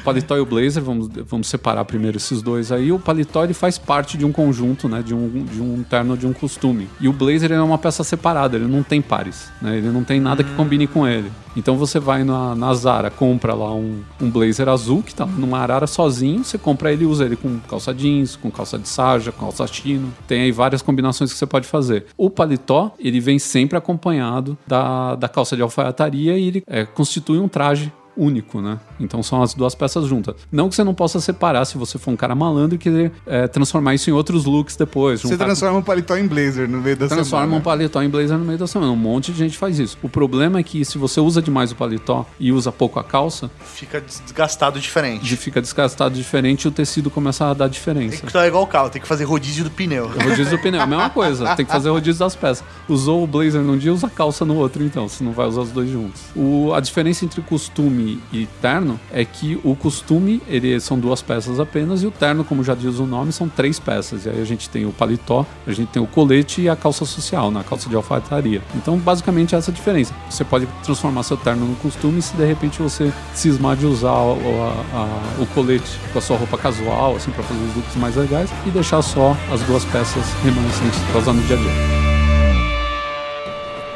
[0.03, 2.91] Paletó e o blazer, vamos, vamos separar primeiro esses dois aí.
[2.91, 5.01] O paletó ele faz parte de um conjunto, né?
[5.01, 6.87] De um, de um terno, de um costume.
[6.99, 8.14] E o blazer ele é uma peça separada,
[8.57, 9.77] ele não tem pares, né?
[9.77, 11.31] Ele não tem nada que combine com ele.
[11.55, 15.59] Então você vai na, na Zara, compra lá um, um blazer azul que tá numa
[15.59, 19.31] arara sozinho, você compra ele e usa ele com calça jeans, com calça de sarja,
[19.31, 20.13] com calça chino.
[20.27, 22.05] Tem aí várias combinações que você pode fazer.
[22.17, 27.39] O paletó, ele vem sempre acompanhado da, da calça de alfaiataria e ele é, constitui
[27.39, 28.79] um traje único, né?
[28.99, 30.35] Então são as duas peças juntas.
[30.51, 33.47] Não que você não possa separar se você for um cara malandro e querer é,
[33.47, 35.21] transformar isso em outros looks depois.
[35.21, 37.59] Você juntar transforma um paletó em blazer no meio da transforma semana.
[37.59, 38.91] um paletó em blazer no meio da semana.
[38.91, 39.97] Um monte de gente faz isso.
[40.01, 43.49] O problema é que se você usa demais o paletó e usa pouco a calça,
[43.63, 45.23] Fica desgastado diferente.
[45.25, 48.25] de fica desgastado diferente e o tecido começa a dar Tem diferença.
[48.25, 50.07] que tá igual o carro, tem que fazer rodízio do pneu.
[50.07, 51.55] Rodízio do pneu, a mesma coisa.
[51.55, 52.63] Tem que fazer rodízio das peças.
[52.87, 55.07] Usou o blazer num dia, usa a calça no outro, então.
[55.07, 56.21] Você não vai usar os dois juntos.
[56.35, 61.21] O, a diferença entre costume costume e terno é que o costume, ele são duas
[61.21, 64.25] peças apenas, e o terno, como já diz o nome, são três peças.
[64.25, 67.05] E aí a gente tem o paletó, a gente tem o colete e a calça
[67.05, 68.61] social, na calça de alfaiataria.
[68.75, 70.13] Então, basicamente, essa é a diferença.
[70.29, 74.37] Você pode transformar seu terno no costume se de repente você cismar de usar o,
[74.63, 78.15] a- a- o colete com a sua roupa casual, assim, para fazer os looks mais
[78.15, 81.71] legais, e deixar só as duas peças remanescentes para usar no dia a dia.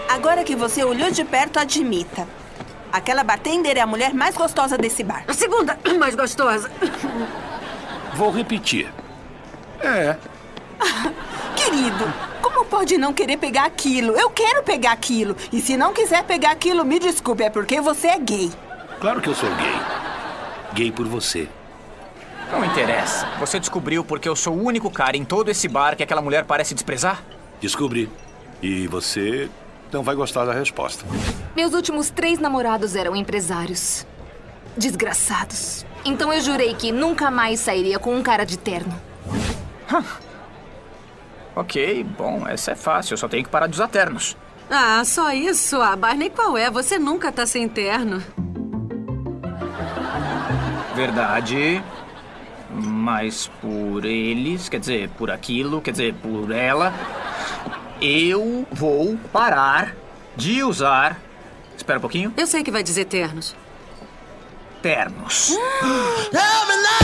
[0.10, 2.28] Agora que você olhou de perto, admita.
[2.92, 5.24] Aquela bartender é a mulher mais gostosa desse bar.
[5.28, 6.70] A segunda mais gostosa.
[8.16, 8.92] Vou repetir.
[9.82, 10.18] É,
[11.56, 14.14] Querido, como pode não querer pegar aquilo?
[14.14, 15.36] Eu quero pegar aquilo.
[15.52, 18.52] E se não quiser pegar aquilo, me desculpe, é porque você é gay.
[19.00, 19.80] claro que eu sou gay.
[20.74, 21.48] Gay por você.
[22.52, 23.28] Não interessa.
[23.40, 26.46] Você descobriu porque eu sou o único cara em todo esse bar que aquela mulher
[26.46, 27.22] parece desprezar?
[27.62, 28.10] Descobri.
[28.62, 29.50] E você
[29.92, 31.06] não vai gostar da resposta.
[31.56, 34.06] Meus últimos três namorados eram empresários.
[34.78, 35.86] Desgraçados.
[36.06, 38.94] Então eu jurei que nunca mais sairia com um cara de terno.
[41.56, 43.14] Ok, bom, essa é fácil.
[43.14, 44.38] Eu só tenho que parar de usar ternos.
[44.70, 45.82] Ah, só isso.
[45.82, 46.70] A Barney qual é?
[46.70, 48.24] Você nunca tá sem terno.
[50.96, 51.84] Verdade.
[52.72, 56.94] Mas por eles, quer dizer, por aquilo, quer dizer, por ela,
[58.02, 59.96] eu vou parar
[60.36, 61.20] de usar.
[61.76, 62.34] Espera um pouquinho.
[62.38, 63.56] Eu sei que vai dizer ternos.
[64.82, 65.54] Ternos.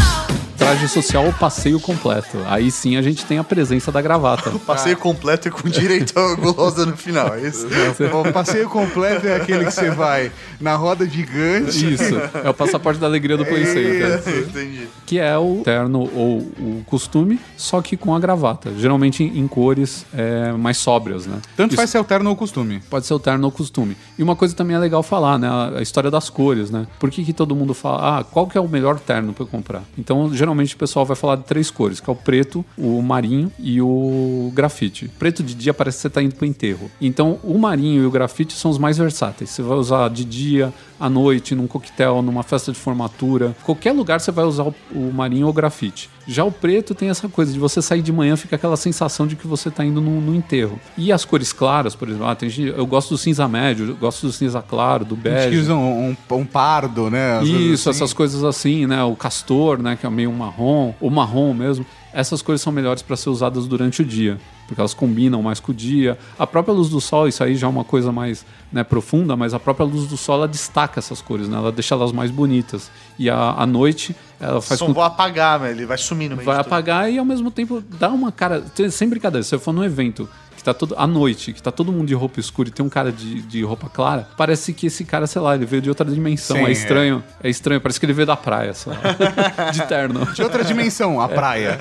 [0.65, 2.39] Traje social ou passeio completo.
[2.47, 4.49] Aí sim a gente tem a presença da gravata.
[4.65, 7.67] Passeio completo e com direito a gulosa no final, é isso?
[8.11, 11.93] O passeio completo é aquele que você vai na roda gigante.
[11.93, 14.17] Isso, é o passaporte da alegria do Play Center.
[14.17, 14.87] Isso, entendi.
[15.05, 18.73] Que é o terno ou o costume, só que com a gravata.
[18.75, 21.41] Geralmente em cores é, mais sóbrias, né?
[21.55, 22.81] Tanto Isso faz ser o terno ou costume.
[22.89, 23.95] Pode ser o terno ou costume.
[24.17, 25.47] E uma coisa também é legal falar, né?
[25.77, 26.87] A história das cores, né?
[26.99, 29.47] Por que, que todo mundo fala, ah, qual que é o melhor terno para eu
[29.47, 29.83] comprar?
[29.95, 33.51] Então, geralmente o pessoal vai falar de três cores, que é o preto, o marinho
[33.59, 35.07] e o grafite.
[35.19, 36.89] Preto de dia parece que você tá indo pro enterro.
[36.99, 39.49] Então, o marinho e o grafite são os mais versáteis.
[39.49, 43.55] Você vai usar de dia, à noite, num coquetel, numa festa de formatura.
[43.63, 46.09] Qualquer lugar você vai usar o, o marinho ou o grafite.
[46.27, 49.35] Já o preto tem essa coisa de você sair de manhã, fica aquela sensação de
[49.35, 50.79] que você tá indo no, no enterro.
[50.97, 53.95] E as cores claras, por exemplo, ah, tem gente, eu gosto do cinza médio, eu
[53.95, 55.61] gosto do cinza claro, do Tem gente que bege.
[55.61, 57.43] usa um, um- um pardo, né?
[57.43, 57.97] Isso, assim.
[57.99, 59.03] essas coisas assim, né?
[59.03, 59.95] O castor, né?
[59.99, 61.85] Que é meio marrom, o marrom mesmo.
[62.11, 65.71] Essas cores são melhores para ser usadas durante o dia, porque elas combinam mais com
[65.71, 66.17] o dia.
[66.37, 69.53] A própria luz do sol, isso aí já é uma coisa mais né, profunda, mas
[69.53, 71.57] a própria luz do sol ela destaca essas cores, né?
[71.57, 72.89] Ela deixa elas mais bonitas.
[73.17, 75.63] E a, à noite ela faz Só com vou apagar.
[75.69, 75.97] Ele vai
[76.35, 78.63] meio vai apagar e ao mesmo tempo dá uma cara.
[78.91, 80.27] Sem brincadeira, se você for num evento
[80.65, 80.95] tá todo.
[80.97, 83.63] à noite, que tá todo mundo de roupa escura e tem um cara de, de
[83.63, 86.57] roupa clara, parece que esse cara, sei lá, ele veio de outra dimensão.
[86.57, 87.23] Sim, é estranho.
[87.41, 87.49] É.
[87.49, 88.99] estranho, parece que ele veio da praia, sei lá.
[89.71, 90.25] de terno.
[90.33, 91.77] De outra dimensão, a praia.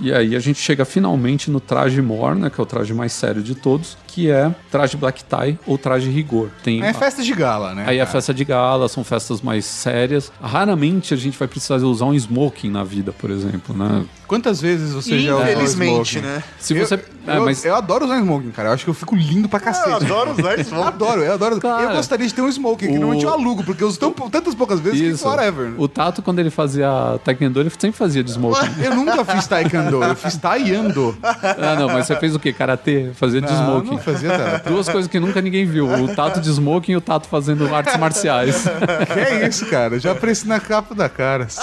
[0.00, 2.50] E aí a gente chega finalmente no traje mor, né?
[2.50, 6.08] Que é o traje mais sério de todos, que é traje black tie ou traje
[6.08, 6.48] rigor.
[6.64, 7.84] Tem É festa de gala, né?
[7.86, 8.10] Aí é cara?
[8.12, 10.32] festa de gala, são festas mais sérias.
[10.40, 14.06] Raramente a gente vai precisar usar um smoking na vida, por exemplo, né?
[14.26, 16.26] Quantas vezes você já usou Infelizmente, smoking?
[16.26, 16.42] né?
[16.58, 16.94] Se Eu- você.
[16.94, 18.70] é, eu, mas eu adoro usar smoking, cara.
[18.70, 19.88] Eu acho que eu fico lindo pra cacete.
[19.90, 20.88] Eu adoro usar smoking.
[20.88, 21.60] Adoro, eu adoro.
[21.60, 23.98] Cara, eu gostaria de ter um smoking, que o- normalmente eu alugo, porque eu uso
[24.00, 25.22] tão, tantas poucas vezes Isso.
[25.22, 25.74] que whatever.
[25.78, 26.88] O Tato, quando ele fazia
[27.22, 28.66] Taekwondo, ele sempre fazia de smoking.
[28.82, 31.16] Eu nunca fiz taekwondo, eu fiz taiando.
[31.22, 32.52] ah, não, mas você fez o quê?
[32.52, 33.10] Karatê?
[33.14, 33.90] Fazia de Não, smoking.
[33.90, 34.62] não fazia nada.
[34.66, 35.88] Duas coisas que nunca ninguém viu.
[35.88, 38.64] O Tato de smoking e o Tato fazendo artes marciais.
[39.12, 39.98] Que é isso, cara?
[39.98, 41.56] Já apareci na capa da Caras.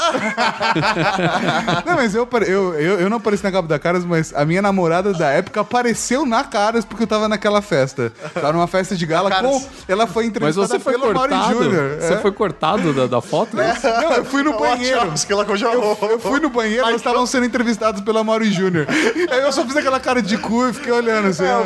[1.86, 4.62] não, mas eu, eu, eu, eu não apareci na capa da Caras, mas a minha
[4.62, 8.12] namorada da época apareceu na Caras porque eu tava naquela festa.
[8.34, 9.63] Tava numa festa de gala com.
[9.88, 11.53] Ela foi Mas entrevistada você foi pelo Mauri cortado?
[11.53, 11.97] Júnior.
[11.99, 12.17] Você é.
[12.17, 13.56] foi cortado da, da foto?
[13.56, 15.13] Não, eu fui no banheiro.
[15.25, 15.97] que ela congelou.
[16.01, 18.88] Eu fui no banheiro, eles estavam sendo entrevistados pela Mauri Júnior.
[19.29, 21.45] Aí eu só fiz aquela cara de cu e fiquei olhando assim.
[21.45, 21.62] É, ó.
[21.62, 21.65] o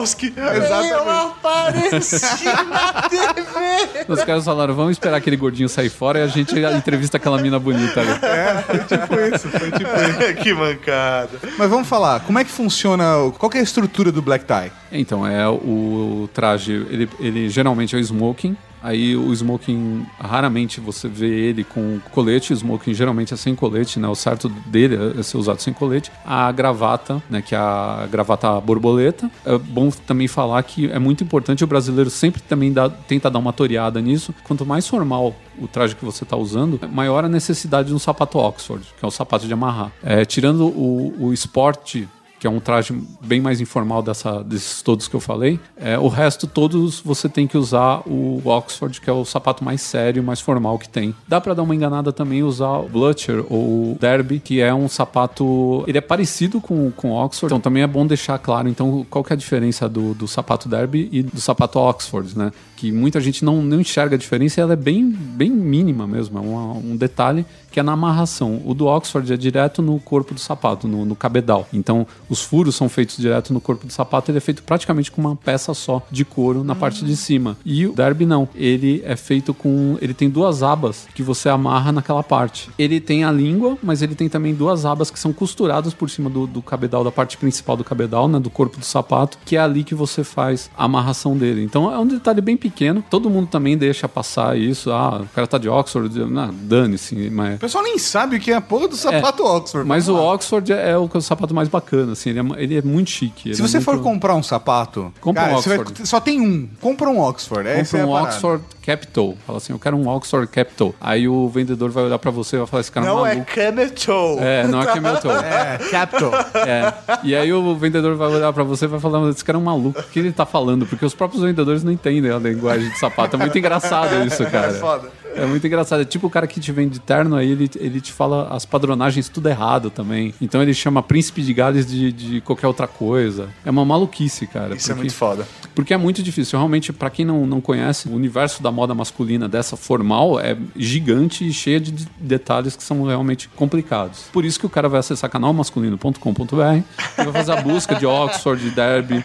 [0.00, 0.32] Wazowski.
[0.36, 0.92] Exatamente.
[0.92, 4.04] Eu apareci na TV.
[4.08, 7.58] Os caras falaram, vamos esperar aquele gordinho sair fora e a gente entrevista aquela mina
[7.58, 8.10] bonita ali.
[8.22, 10.34] É, foi tipo isso, foi tipo isso.
[10.42, 11.30] que mancada.
[11.58, 13.04] Mas vamos falar, como é que funciona,
[13.38, 14.72] qual que é a estrutura do black tie?
[14.92, 18.56] Então, é o traje, ele, ele geralmente é o smoking.
[18.82, 22.52] Aí o smoking, raramente você vê ele com colete.
[22.52, 24.08] O smoking geralmente é sem colete, né?
[24.08, 26.10] O certo dele é ser usado sem colete.
[26.24, 27.42] A gravata, né?
[27.42, 29.30] Que é a gravata borboleta.
[29.44, 31.62] É bom também falar que é muito importante.
[31.64, 34.34] O brasileiro sempre também dá, tenta dar uma toreada nisso.
[34.44, 38.38] Quanto mais formal o traje que você está usando, maior a necessidade de um sapato
[38.38, 39.92] Oxford, que é o sapato de amarrar.
[40.02, 42.08] É, tirando o, o esporte
[42.40, 45.60] que é um traje bem mais informal dessa, desses todos que eu falei.
[45.76, 49.82] É, o resto, todos, você tem que usar o Oxford, que é o sapato mais
[49.82, 51.14] sério, mais formal que tem.
[51.28, 54.88] Dá pra dar uma enganada também usar o Blucher ou o Derby, que é um
[54.88, 55.84] sapato.
[55.86, 58.68] Ele é parecido com, com o Oxford, então também é bom deixar claro.
[58.68, 62.52] Então, qual que é a diferença do, do sapato Derby e do sapato Oxford, né?
[62.76, 66.38] Que muita gente não, não enxerga a diferença e ela é bem, bem mínima mesmo.
[66.38, 68.60] É uma- um detalhe que é na amarração.
[68.64, 71.68] O do Oxford é direto no corpo do sapato, no, no cabedal.
[71.72, 74.30] Então, os furos são feitos direto no corpo do sapato.
[74.30, 77.56] Ele é feito praticamente com uma peça só de couro na parte de cima.
[77.64, 78.48] E o Derby não.
[78.54, 79.98] Ele é feito com.
[80.00, 82.70] Ele tem duas abas que você amarra naquela parte.
[82.78, 86.30] Ele tem a língua, mas ele tem também duas abas que são costuradas por cima
[86.30, 88.38] do, do cabedal, da parte principal do cabedal, né?
[88.38, 91.64] Do corpo do sapato, que é ali que você faz a amarração dele.
[91.64, 93.04] Então é um detalhe bem pequeno.
[93.10, 94.92] Todo mundo também deixa passar isso.
[94.92, 96.16] Ah, o cara tá de Oxford.
[96.26, 97.56] Não, dane-se, mas.
[97.56, 99.88] O pessoal nem sabe o que é a porra do sapato Oxford.
[99.88, 100.14] Mas o.
[100.14, 102.30] Oxford é, é o, o sapato mais bacana, assim.
[102.30, 103.54] Ele é, ele é muito chique.
[103.54, 106.08] Se é você for muito- comprar um sapato, Compra cara, um você vai- Oxford.
[106.08, 106.68] só tem um.
[106.80, 107.68] Compra um Oxford.
[107.68, 108.10] Compra é um.
[108.10, 109.34] Oxford Capital.
[109.46, 110.94] Fala assim, eu quero um Oxford Capital.
[111.00, 113.34] Aí o vendedor vai olhar pra você e vai falar, esse cara é Não é
[113.34, 113.52] maluco.
[113.54, 114.38] Camel Toe.
[114.40, 115.30] É, não é Camel Toe.
[115.44, 116.32] É, Capital.
[116.66, 116.92] É.
[117.24, 119.64] E aí o vendedor vai olhar pra você e vai falar, esse cara é um
[119.64, 120.86] maluco, o que ele tá falando?
[120.86, 123.36] Porque os próprios vendedores não entendem a linguagem de sapato.
[123.36, 124.68] É muito engraçado isso, cara.
[124.68, 125.08] É foda.
[125.34, 126.02] É muito engraçado.
[126.02, 129.28] É tipo o cara que te vende terno, aí ele, ele te fala as padronagens
[129.28, 130.34] tudo errado também.
[130.40, 133.48] Então ele chama príncipe de Gales de, de qualquer outra coisa.
[133.64, 134.74] É uma maluquice, cara.
[134.74, 135.46] Isso é muito foda.
[135.74, 136.58] Porque é muito difícil.
[136.58, 141.46] Realmente, pra quem não, não conhece, o universo da moda masculina dessa formal é gigante
[141.46, 144.24] e cheia de de- detalhes que são realmente complicados.
[144.32, 146.82] Por isso que o cara vai acessar canalmasculino.com.br
[147.18, 149.24] e vai fazer a busca de Oxford, de Derby,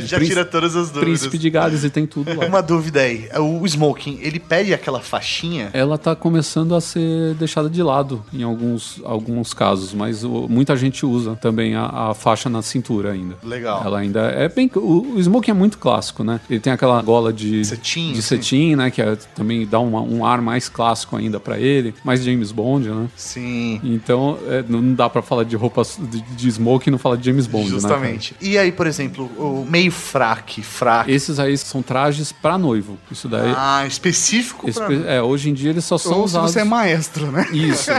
[0.00, 1.04] de Já tira todas as dúvidas.
[1.04, 2.46] Príncipe de Gales e tem tudo lá.
[2.46, 3.28] Uma dúvida aí.
[3.38, 5.70] O smoking, ele pede aquela faixinha?
[5.72, 10.76] Ela tá começando a ser deixada de lado em alguns, alguns casos, mas o- muita
[10.76, 13.36] gente usa também a, a faixa na cintura ainda.
[13.42, 13.82] Legal.
[13.84, 14.70] Ela ainda é bem.
[14.76, 16.40] O, o smoking é muito clássico, né?
[16.48, 18.22] Ele tem aquela gola de Cetim, de assim.
[18.22, 18.90] cetim, né?
[18.90, 22.88] Que é- também dá uma- um ar mais clássico ainda pra ele, mais James Bond,
[22.88, 23.08] né?
[23.16, 23.80] Sim.
[23.82, 27.26] Então é, não dá pra falar de roupas de, de smoking e não falar de
[27.26, 27.70] James Bond, né?
[27.72, 28.34] Justamente.
[28.40, 31.10] E aí, por exemplo, o meio fraque, fraque.
[31.10, 32.96] Esses aí são trajes pra noivo.
[33.10, 33.52] Isso daí.
[33.56, 34.92] Ah, específico pra...
[34.92, 36.52] espe- é, hoje em dia eles só são Ou se usados.
[36.52, 37.46] você é maestro, né?
[37.52, 37.90] Isso.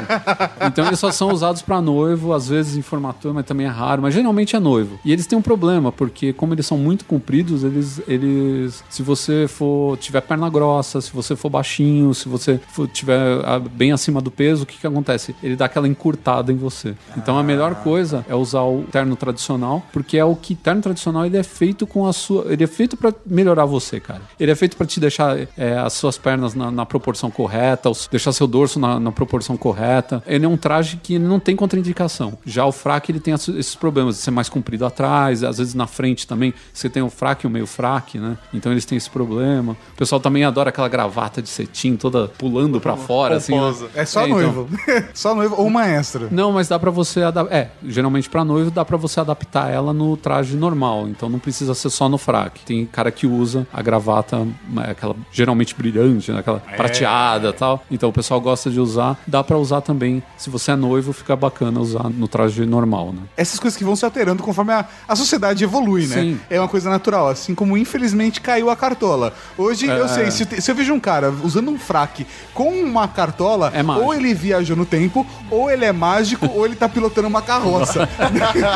[0.65, 4.01] Então eles só são usados pra noivo, às vezes em formatura, mas também é raro,
[4.01, 4.99] mas geralmente é noivo.
[5.03, 7.72] E eles têm um problema, porque como eles são muito compridos, eles
[8.07, 13.41] eles se você for tiver perna grossa, se você for baixinho, se você for, tiver
[13.45, 15.35] ah, bem acima do peso, o que que acontece?
[15.41, 16.95] Ele dá aquela encurtada em você.
[17.17, 21.25] Então a melhor coisa é usar o terno tradicional, porque é o que terno tradicional
[21.25, 24.21] ele é feito com a sua, ele é feito pra melhorar você, cara.
[24.39, 28.31] Ele é feito pra te deixar é, as suas pernas na, na proporção correta, deixar
[28.31, 30.23] seu dorso na, na proporção correta.
[30.25, 32.37] Ele é um traje que não tem contraindicação.
[32.45, 35.87] Já o fraque, ele tem esses problemas de ser mais comprido atrás, às vezes na
[35.87, 36.53] frente também.
[36.73, 38.37] Você tem o fraque e o meio fraque, né?
[38.53, 39.73] Então eles têm esse problema.
[39.93, 43.53] O pessoal também adora aquela gravata de cetim toda pulando pra fora, assim.
[43.53, 43.85] Pomposa.
[43.85, 43.91] né?
[43.95, 44.37] É só então.
[44.37, 44.69] noivo.
[45.13, 46.27] só noivo ou maestro.
[46.31, 47.55] Não, mas dá pra você adaptar.
[47.55, 51.07] É, geralmente pra noivo dá pra você adaptar ela no traje normal.
[51.07, 52.65] Então não precisa ser só no fraque.
[52.65, 54.47] Tem cara que usa a gravata,
[54.85, 57.83] é, aquela geralmente brilhante, né, aquela prateada e tal.
[57.89, 59.19] Então o pessoal gosta de usar.
[59.27, 60.21] Dá pra usar também.
[60.37, 63.21] Se você é noivo, fica bacana usar no traje normal, né?
[63.37, 66.15] Essas coisas que vão se alterando conforme a, a sociedade evolui, né?
[66.15, 66.39] Sim.
[66.49, 67.27] É uma coisa natural.
[67.27, 69.33] Assim como infelizmente caiu a cartola.
[69.57, 70.07] Hoje eu É.
[70.07, 73.81] sei, se, eu se eu vejo um cara usando um fraque com uma cartola, É
[73.83, 78.07] ou ele viajou no tempo, ou ele é mágico, ou ele tá pilotando uma carroça.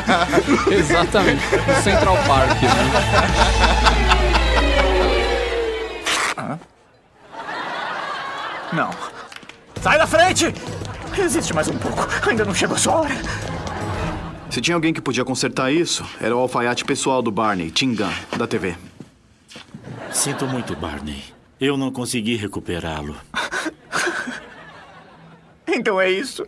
[0.72, 1.42] Exatamente.
[1.68, 2.70] No Central Park, né?
[8.74, 8.90] Não.
[9.82, 10.54] Sai da frente!
[11.14, 12.08] Resiste mais um pouco.
[12.30, 13.16] Ainda não chegou a sua hora.
[14.50, 18.12] Se tinha alguém que podia consertar isso, era o alfaiate pessoal do Barney, Tim Gunn,
[18.38, 18.76] da TV.
[20.12, 21.24] Sinto muito, Barney.
[21.60, 23.16] Eu não consegui recuperá-lo.
[25.70, 26.48] Então é isso.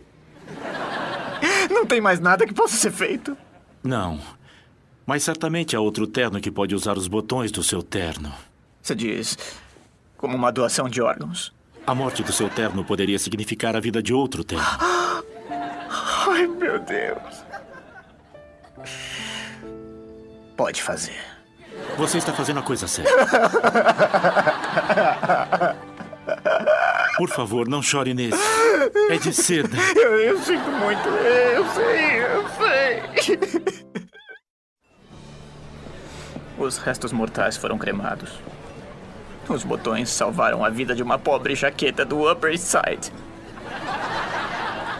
[1.70, 3.36] Não tem mais nada que possa ser feito.
[3.82, 4.18] Não.
[5.06, 8.32] Mas certamente há outro terno que pode usar os botões do seu terno.
[8.82, 9.36] Você diz
[10.16, 11.52] como uma doação de órgãos.
[11.86, 14.64] A morte do seu terno poderia significar a vida de outro terno.
[16.28, 17.44] Ai, meu Deus.
[20.60, 21.16] Pode fazer.
[21.96, 23.10] Você está fazendo a coisa certa.
[27.16, 28.36] Por favor, não chore nesse.
[29.08, 29.74] É de seda.
[29.96, 31.08] Eu, eu sinto muito.
[31.08, 33.02] Eu sei, eu sei.
[36.58, 38.38] Os restos mortais foram cremados.
[39.48, 43.10] Os botões salvaram a vida de uma pobre jaqueta do Upper East Side.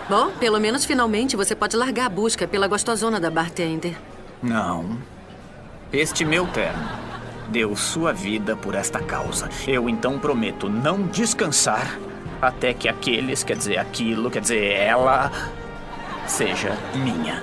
[0.09, 3.95] Bom, pelo menos finalmente você pode largar a busca pela gostosona da bartender.
[4.43, 5.20] Não.
[5.93, 6.89] Este meu terno
[7.49, 9.49] deu sua vida por esta causa.
[9.67, 11.99] Eu então prometo não descansar
[12.41, 15.33] até que aqueles, quer dizer, aquilo, quer dizer, ela,
[16.29, 17.43] seja minha.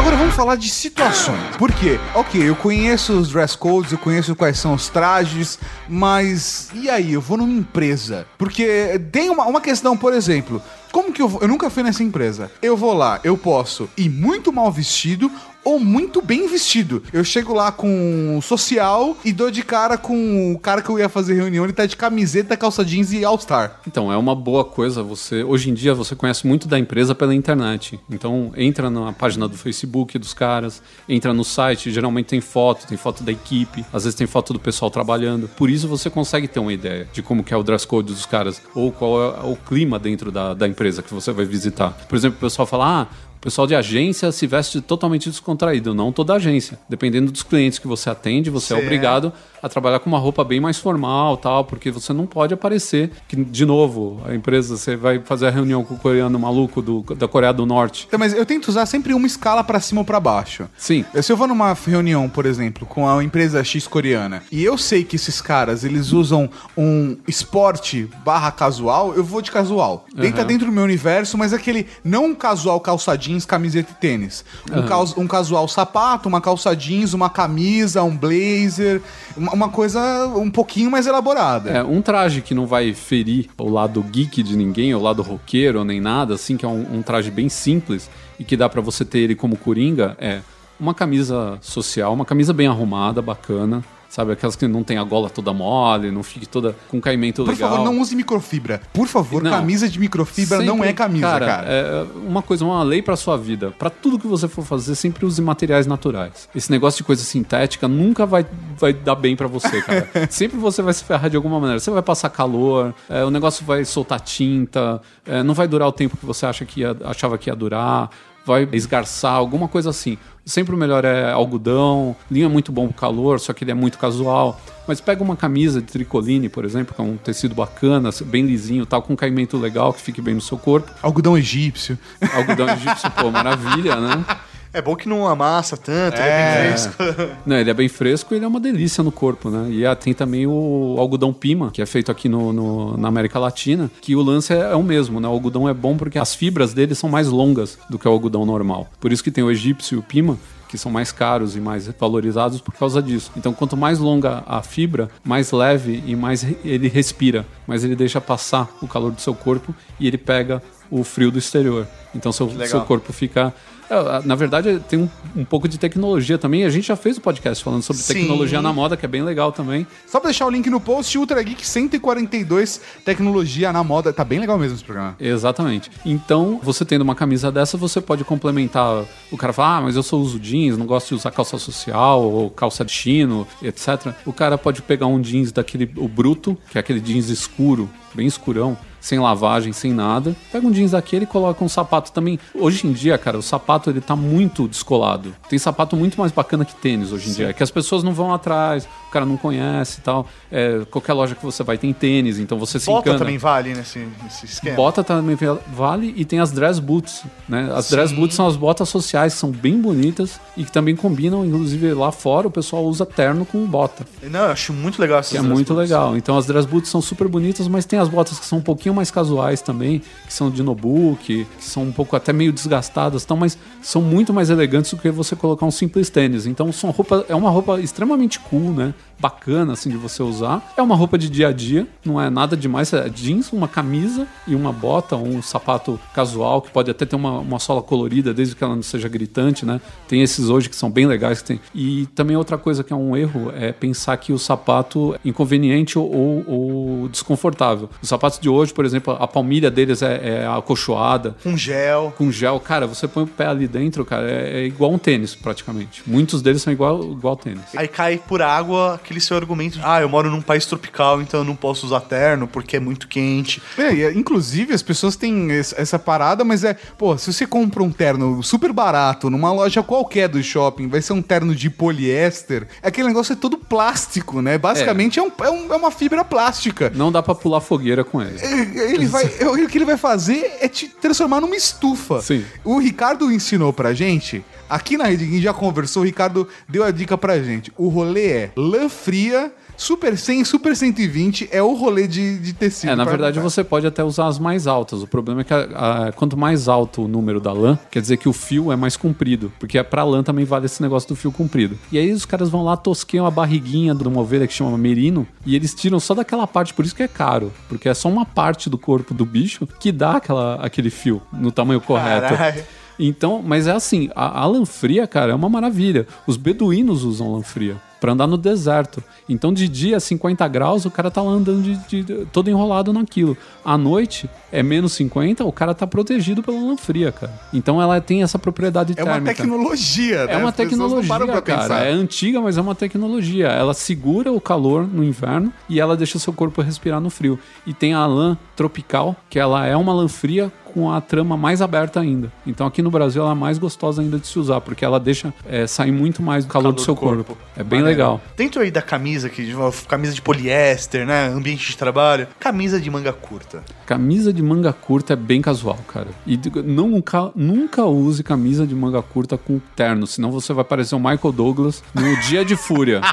[0.00, 1.56] Agora vamos falar de situações.
[1.58, 2.00] Por quê?
[2.14, 7.12] Ok, eu conheço os dress codes, eu conheço quais são os trajes, mas e aí?
[7.12, 8.26] Eu vou numa empresa.
[8.38, 10.62] Porque tem uma, uma questão, por exemplo.
[10.90, 11.42] Como que eu vou?
[11.42, 12.50] Eu nunca fui nessa empresa.
[12.62, 15.30] Eu vou lá, eu posso ir muito mal vestido
[15.64, 17.02] ou muito bem vestido.
[17.12, 21.08] Eu chego lá com social e dou de cara com o cara que eu ia
[21.08, 23.80] fazer reunião, ele tá de camiseta, calça jeans e all-star.
[23.86, 25.42] Então, é uma boa coisa você.
[25.42, 28.00] Hoje em dia você conhece muito da empresa pela internet.
[28.10, 32.96] Então, entra na página do Facebook dos caras, entra no site, geralmente tem foto, tem
[32.96, 35.48] foto da equipe, às vezes tem foto do pessoal trabalhando.
[35.48, 38.26] Por isso você consegue ter uma ideia de como que é o dress code dos
[38.26, 41.90] caras, ou qual é o clima dentro da, da empresa que você vai visitar.
[42.08, 46.12] Por exemplo, o pessoal fala: ah, o pessoal de agência se veste totalmente descontraído, não
[46.12, 46.78] toda agência.
[46.86, 49.32] Dependendo dos clientes que você atende, você é obrigado
[49.62, 53.36] a trabalhar com uma roupa bem mais formal, tal, porque você não pode aparecer que
[53.36, 57.26] de novo, a empresa você vai fazer a reunião com o coreano maluco do, da
[57.26, 58.04] Coreia do Norte.
[58.08, 60.68] Então, mas eu tento usar sempre uma escala pra cima ou pra baixo.
[60.76, 61.04] Sim.
[61.22, 65.02] Se eu vou numa reunião, por exemplo, com a empresa X coreana, e eu sei
[65.02, 70.04] que esses caras, eles usam um esporte barra casual, eu vou de casual.
[70.14, 70.30] Uhum.
[70.30, 74.44] Tá dentro do meu universo, mas aquele, não casual calça jeans, camiseta e tênis.
[74.72, 79.00] Um, caus- um casual sapato, uma calça jeans, uma camisa, um blazer,
[79.36, 80.00] uma, uma coisa
[80.36, 81.70] um pouquinho mais elaborada.
[81.70, 85.84] É, um traje que não vai ferir o lado geek de ninguém, o lado roqueiro,
[85.84, 89.04] nem nada, assim, que é um, um traje bem simples e que dá pra você
[89.04, 90.40] ter ele como coringa, é
[90.78, 93.84] uma camisa social, uma camisa bem arrumada, bacana.
[94.10, 97.52] Sabe, aquelas que não tem a gola toda mole, não fique toda com caimento Por
[97.52, 97.70] legal.
[97.70, 98.80] favor, não use microfibra.
[98.92, 99.52] Por favor, Não.
[99.52, 101.64] camisa de microfibra não Sempre- é camisa, cara.
[101.68, 103.70] É uma coisa, uma lei pra sua vida.
[103.78, 106.48] Pra tudo que você for fazer, sempre use materiais naturais.
[106.52, 108.44] Esse negócio de coisa sintética nunca vai,
[108.76, 110.08] vai dar bem pra você, cara.
[110.28, 111.78] sempre você vai se ferrar de alguma maneira.
[111.78, 115.92] Você vai passar calor, é, o negócio vai soltar tinta, é, não vai durar o
[115.92, 118.10] tempo que você acha que ia- achava que ia durar.
[118.50, 120.18] Vai esgarçar, alguma coisa assim.
[120.44, 123.74] Sempre o melhor é algodão, linho é muito bom pro calor, só que ele é
[123.74, 124.60] muito casual.
[124.88, 128.84] Mas pega uma camisa de tricoline, por exemplo, que é um tecido bacana, bem lisinho,
[128.84, 130.90] tal, com caimento legal, que fique bem no seu corpo.
[131.00, 131.96] Algodão egípcio.
[132.34, 134.24] Algodão egípcio, pô, maravilha, né?
[134.72, 136.62] É bom que não amassa tanto, ele é É.
[136.62, 136.94] bem fresco.
[137.44, 139.68] Não, ele é bem fresco e ele é uma delícia no corpo, né?
[139.70, 143.38] E ah, tem também o algodão pima, que é feito aqui no, no- na América
[143.38, 145.26] Latina, que o lance é, é o mesmo, né?
[145.26, 148.46] O algodão é bom porque as fibras dele são mais longas do que o algodão
[148.46, 148.86] normal.
[149.00, 151.88] Por isso que tem o egípcio e o pima, que são mais caros e mais
[151.98, 153.32] valorizados por causa disso.
[153.36, 158.20] Então, quanto mais longa a fibra, mais leve e mais ele respira, mais ele deixa
[158.20, 161.88] passar o calor do seu corpo e ele pega o frio do exterior.
[162.14, 163.52] Então, seu, seu corpo fica.
[163.90, 166.64] É, Na verdade, tem um, um pouco de tecnologia também.
[166.64, 168.14] A gente já fez o podcast falando sobre Sim.
[168.14, 169.86] tecnologia na moda, que é bem legal também.
[170.06, 174.12] Só pra deixar o link no post, Ultra Geek 142, tecnologia na moda.
[174.12, 175.16] Tá bem legal mesmo esse programa.
[175.18, 175.90] Exatamente.
[176.04, 179.04] Então, você tendo uma camisa dessa, você pode complementar.
[179.30, 182.22] O cara fala, ah, mas eu só uso jeans, não gosto de usar calça social
[182.22, 184.14] ou calça de chino, etc.
[184.24, 188.26] O cara pode pegar um jeans daquele, o bruto, que é aquele jeans escuro, bem
[188.26, 190.34] escurão, sem lavagem, sem nada.
[190.52, 192.38] Pega um jeans daquele e coloca um sapato também.
[192.54, 195.34] Hoje em dia, cara, o sapato ele tá muito descolado.
[195.48, 197.48] Tem sapato muito mais bacana que tênis hoje em dia.
[197.50, 200.26] É que as pessoas não vão atrás, o cara não conhece e tal.
[200.50, 203.18] É, qualquer loja que você vai tem tênis, então você se Bota encana.
[203.18, 204.76] também vale nesse, nesse esquema.
[204.76, 205.36] Bota também
[205.72, 207.70] vale e tem as dress boots, né?
[207.74, 208.16] As dress Sim.
[208.20, 212.46] boots são as botas sociais, são bem bonitas e que também combinam, inclusive lá fora
[212.48, 214.04] o pessoal usa terno com bota.
[214.22, 215.90] Não, eu acho muito legal essas Que é dress muito boots.
[215.90, 216.16] legal.
[216.16, 218.89] Então as dress boots são super bonitas, mas tem as botas que são um pouquinho
[218.94, 223.36] mais casuais também, que são de notebook, que são um pouco até meio desgastadas, tão,
[223.36, 226.46] mas são muito mais elegantes do que você colocar um simples tênis.
[226.46, 228.94] Então são roupa, é uma roupa extremamente cool, né?
[229.20, 230.72] Bacana assim de você usar.
[230.76, 234.26] É uma roupa de dia a dia, não é nada demais, é jeans, uma camisa
[234.46, 238.56] e uma bota, um sapato casual que pode até ter uma, uma sola colorida, desde
[238.56, 239.80] que ela não seja gritante, né?
[240.08, 241.60] Tem esses hoje que são bem legais que tem.
[241.74, 245.98] E também outra coisa que é um erro é pensar que o sapato é inconveniente
[245.98, 247.90] ou, ou desconfortável.
[248.02, 251.36] Os sapatos de hoje, por exemplo, a palmilha deles é, é acolchoada.
[251.42, 252.14] Com gel.
[252.16, 255.34] Com gel, cara, você põe o pé ali dentro, cara, é, é igual um tênis
[255.34, 256.02] praticamente.
[256.06, 257.64] Muitos deles são igual, igual tênis.
[257.76, 261.40] Aí cai por água aquele seu argumento de, ah, eu moro num país tropical, então
[261.40, 263.60] eu não posso usar terno porque é muito quente.
[263.76, 267.90] É, e, inclusive, as pessoas têm essa parada, mas é, pô, se você compra um
[267.90, 273.08] terno super barato numa loja qualquer do shopping, vai ser um terno de poliéster, aquele
[273.08, 274.56] negócio é todo plástico, né?
[274.56, 276.92] Basicamente é, um- é um- é uma fibra plástica.
[276.94, 278.38] Não dá pra pular fogueira com ele.
[278.40, 282.20] Ele vai, o que ele vai fazer é te transformar numa estufa.
[282.22, 282.44] Sim.
[282.62, 286.90] O Ricardo ensinou pra gente, aqui na Rede Geek já conversou, o Ricardo deu a
[286.92, 287.72] dica pra gente.
[287.76, 292.90] O rolê é lã fria, super 100, super 120 é o rolê de, de tecido.
[292.92, 295.02] É, na verdade você pode até usar as mais altas.
[295.02, 298.18] O problema é que a- a- quanto mais alto o número da lã, quer dizer
[298.18, 299.50] que o fio é mais comprido.
[299.58, 301.78] Porque é pra lã também vale esse negócio do fio comprido.
[301.90, 305.26] E aí os caras vão lá, tosqueiam a barriguinha de uma ovelha que chama merino
[305.46, 307.50] e eles tiram só daquela parte, por isso que é caro.
[307.68, 311.50] Porque é só uma parte do corpo do bicho que dá aquela, aquele fio no
[311.50, 312.34] tamanho correto.
[312.36, 312.62] Caralho.
[313.02, 316.06] Então, mas é assim, a, a lã fria, cara, é uma maravilha.
[316.26, 319.02] Os beduínos usam lã fria pra andar no deserto.
[319.28, 323.36] Então, de dia, 50 graus, o cara tá lá andando de, de- todo enrolado naquilo.
[323.64, 327.32] À noite, é menos 50, o cara tá protegido pela lã fria, cara.
[327.52, 329.34] Então, ela tem essa propriedade É uma térmica.
[329.34, 330.32] tecnologia, né?
[330.32, 331.42] É uma As tecnologia, cara.
[331.42, 331.84] pensar.
[331.86, 333.48] É antiga, mas é uma tecnologia.
[333.48, 337.38] Ela segura o calor no inverno e ela deixa o seu corpo respirar no frio.
[337.66, 341.60] E tem a lã tropical, que ela é uma lã fria com a trama mais
[341.60, 342.32] aberta ainda.
[342.46, 345.32] Então aqui no Brasil ela é mais gostosa ainda de se usar, porque ela deixa
[345.46, 347.36] é, sair muito mais do calor, do seu corpo.
[347.56, 347.86] É bem Maneiro.
[347.86, 348.20] legal.
[348.36, 351.28] Dentro aí da camisa, que de uma camisa de poliéster, né?
[351.28, 352.26] Ambiente de trabalho.
[352.38, 353.62] Camisa de manga curta.
[353.86, 356.08] Camisa de manga curta é bem casual, cara.
[356.26, 360.94] E digo, nunca, nunca use camisa de manga curta com terno, senão você vai parecer
[360.94, 363.00] o Michael Douglas no Dia de Fúria.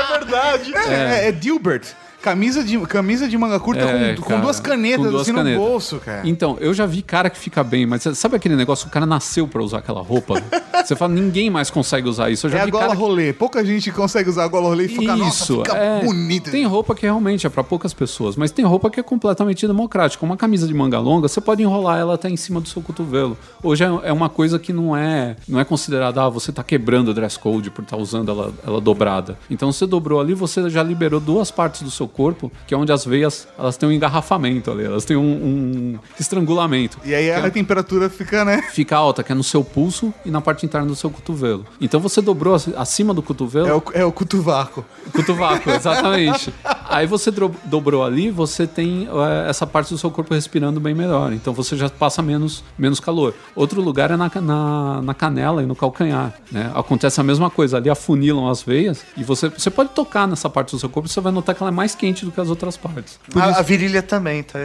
[0.00, 0.74] É verdade.
[0.74, 1.94] É, é, é Dilbert.
[2.22, 5.32] Camisa de, camisa de manga curta É, com, com cara, duas canetas com duas assim
[5.34, 5.60] canetas.
[5.60, 6.22] no bolso, cara.
[6.24, 8.86] Então, eu já vi cara que fica bem, mas sabe aquele negócio?
[8.88, 10.34] O cara nasceu pra usar aquela roupa.
[10.84, 12.46] Você fala, ninguém mais consegue usar isso.
[12.46, 13.32] Eu já é a vi gola cara que- rolê.
[13.32, 16.04] Pouca gente consegue usar a gola rolê e ficar, nossa, Isso, fica é.
[16.04, 16.50] bonito.
[16.50, 20.24] Tem roupa que realmente é pra poucas pessoas, mas tem roupa que é completamente democrática.
[20.24, 23.36] Uma camisa de manga longa, você pode enrolar ela até em cima do seu cotovelo.
[23.62, 27.08] Hoje é é uma coisa que não é, não é considerada, ah, você tá quebrando
[27.08, 29.36] o dress code por estar usando ela, ela dobrada.
[29.50, 32.92] Então você dobrou ali, você já liberou duas partes do seu corpo, que é onde
[32.92, 36.98] as veias, elas têm um engarrafamento ali, elas têm um, um estrangulamento.
[37.04, 38.62] E aí a temperatura fica, né?
[38.72, 41.64] Fica alta, que é no seu pulso e na parte interna do seu cotovelo.
[41.80, 43.68] Então você dobrou ac- acima do cotovelo.
[43.68, 44.84] É o, é o cutuvaco.
[45.14, 46.52] Cotovaco, exatamente.
[46.88, 47.30] Aí você
[47.64, 51.32] dobrou ali, você tem eh, essa parte do seu corpo respirando bem melhor.
[51.32, 53.34] Então você já passa menos, menos calor.
[53.54, 56.34] Outro lugar é na, na, na canela e no calcanhar.
[56.50, 56.70] Né?
[56.74, 57.76] Acontece a mesma coisa.
[57.76, 61.20] Ali afunilam as veias e você, você pode tocar nessa parte do seu corpo você
[61.20, 63.20] vai notar que ela é mais quente do que as outras partes.
[63.30, 64.58] Por A, isso- a virilha também, tá?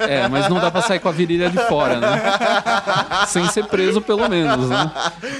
[0.00, 2.22] é, mas não dá pra sair com a virilha de fora, né?
[3.26, 4.90] Sem ser preso, pelo menos, né?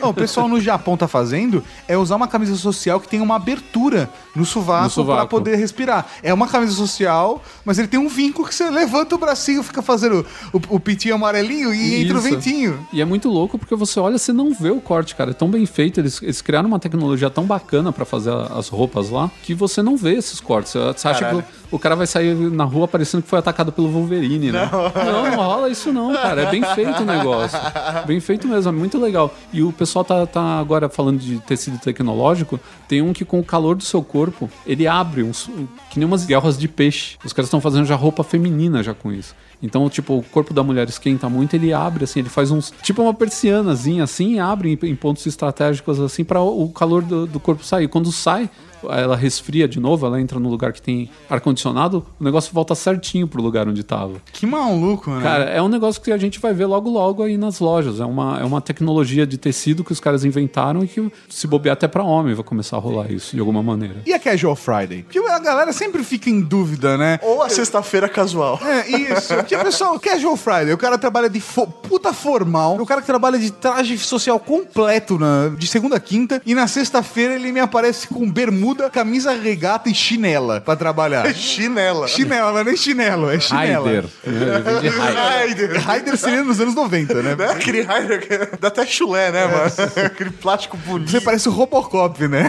[0.01, 3.37] Não, o pessoal no Japão tá fazendo é usar uma camisa social que tem uma
[3.37, 6.07] abertura no sovaco, pra poder respirar.
[6.23, 9.83] É uma camisa social, mas ele tem um vinco que você levanta o bracinho, fica
[9.83, 12.31] fazendo o, o pitinho amarelinho e entra o Isso.
[12.31, 12.87] ventinho.
[12.93, 15.31] E é muito louco porque você olha, você não vê o corte, cara.
[15.31, 16.01] É tão bem feito.
[16.01, 19.97] Eles, eles criaram uma tecnologia tão bacana pra fazer as roupas lá que você não
[19.97, 20.73] vê esses cortes.
[20.73, 21.43] Você você acha Caralho.
[21.43, 24.69] que o, cara vai sair na rua parecendo que foi atacado pelo Wolverine, né?
[24.71, 26.43] Não, não, rola isso não, cara.
[26.43, 27.59] É bem feito o negócio.
[28.07, 29.35] Bem feito mesmo, é muito legal.
[29.53, 32.59] E o pessoal tá, tá agora falando de tecido tecnológico.
[32.87, 35.51] Tem um que com o calor do seu corpo, ele abre uns,
[35.91, 37.17] que nem umas guerras de peixe.
[37.25, 39.35] Os caras estão fazendo já roupa feminina já com isso.
[39.63, 42.73] Então, tipo, o corpo da mulher esquenta muito, ele abre assim, ele faz uns.
[42.83, 47.03] Tipo uma persianazinha assim, e abre em, em pontos estratégicos assim, para o, o calor
[47.03, 47.89] do, do corpo sair.
[47.89, 48.49] Quando sai,
[48.85, 53.27] ela resfria de novo, ela entra no lugar que tem ar-condicionado, o negócio volta certinho
[53.29, 54.15] pro lugar onde tava.
[54.33, 55.23] Que maluco, né?
[55.23, 58.01] Cara, é um negócio que a gente vai ver logo logo aí nas lojas.
[58.01, 61.73] É uma, é uma tecnologia de tecido que os caras inventaram e que se bobear
[61.75, 63.97] até pra homem vai começar a rolar isso de alguma maneira.
[64.07, 65.03] E a Casual Friday?
[65.03, 67.19] Porque a galera sempre fica em dúvida, né?
[67.23, 68.59] Ou a sexta-feira casual.
[68.65, 69.35] É, isso.
[69.35, 73.39] Porque, pessoal, Casual Friday, o cara trabalha de fo- puta formal, o cara que trabalha
[73.39, 78.09] de traje social completo na, de segunda a quinta, e na sexta-feira ele me aparece
[78.09, 81.33] com bermuda, camisa regata e chinela pra trabalhar.
[81.35, 82.09] Chinela.
[82.09, 83.85] Chinela, não é nem chinelo, é chinela.
[83.87, 84.05] Raider.
[85.85, 86.17] Raider.
[86.17, 87.35] Seria nos anos 90, né?
[87.35, 87.51] Né?
[87.51, 89.71] Aquele Raider que dá até chulé, né, mano?
[90.07, 91.11] Aquele plástico bonito.
[91.11, 92.49] Você parece o Robocop, né?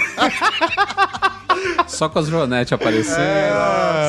[1.87, 3.19] Só com as joanetes aparecendo.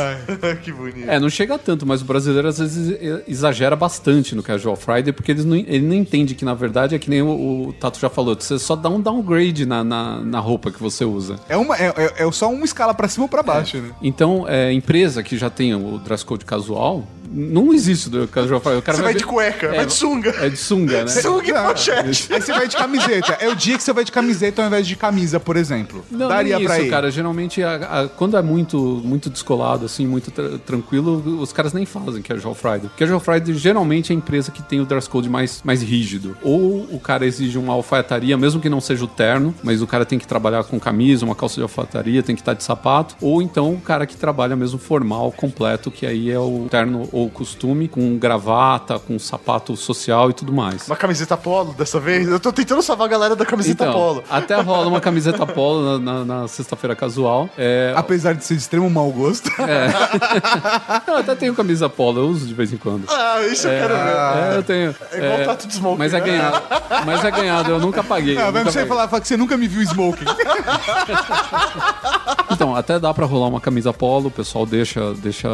[0.63, 1.09] que bonito.
[1.09, 5.33] É, não chega tanto, mas o brasileiro às vezes exagera bastante no Casual Friday, porque
[5.33, 8.09] eles não, ele não entende que, na verdade, é que nem o, o Tato já
[8.09, 11.37] falou, você só dá um downgrade na, na, na roupa que você usa.
[11.49, 13.91] É, uma, é, é, é só uma escala pra cima ou pra baixo, né?
[14.03, 18.79] Então, é, empresa que já tem o dress code casual, Não existe do casual Friday.
[18.79, 20.31] O cara Você vai de cueca, É, vai de sunga.
[20.31, 21.07] É de sunga, né?
[21.07, 22.33] Sunga e Não, pochete.
[22.33, 23.33] Aí você vai de camiseta.
[23.41, 26.05] É o dia que você vai de camiseta ao invés de camisa, por exemplo.
[26.11, 26.91] Não, Daria nem pra isso, ir.
[26.91, 27.11] cara.
[27.11, 31.87] Geralmente, a- a- quando é muito, muito descolado, assim, muito tra- tranquilo, os caras nem
[31.87, 32.91] fazem Casual Friday.
[32.99, 36.37] Casual Friday geralmente é a empresa que tem o dress code mais, mais rígido.
[36.43, 40.05] Ou o cara exige uma alfaiataria, mesmo que não seja o terno, mas o cara
[40.05, 43.15] tem que trabalhar com camisa, uma calça de alfaiataria, tem que estar de sapato.
[43.21, 47.20] Ou então o cara que trabalha mesmo formal, completo, que aí é o terno ou
[47.29, 50.87] costume, com gravata, com sapato social e tudo mais.
[50.87, 52.29] Uma camiseta polo dessa vez?
[52.29, 54.23] Eu tô tentando salvar a galera da camiseta Então, polo.
[54.31, 57.49] até rola uma camiseta polo na, na- na sexta-feira casual.
[57.59, 59.51] É, Apesar de ser de extremo mau gosto.
[61.07, 63.05] eu até tenho camisa polo, eu uso de vez em quando.
[63.09, 64.53] Ah, isso eu quero ver.
[64.55, 64.95] É, eu tenho.
[65.13, 66.27] É igual tato de smoking, Mas é né?
[66.27, 66.63] ganhado.
[67.05, 68.37] Mas é ganhado, eu nunca paguei.
[68.39, 70.25] Ah, eu vai nunca você falar que você nunca me viu smoking.
[72.53, 75.15] Então, até dá pra rolar uma camisa polo, o pessoal deixa.
[75.15, 75.49] deixa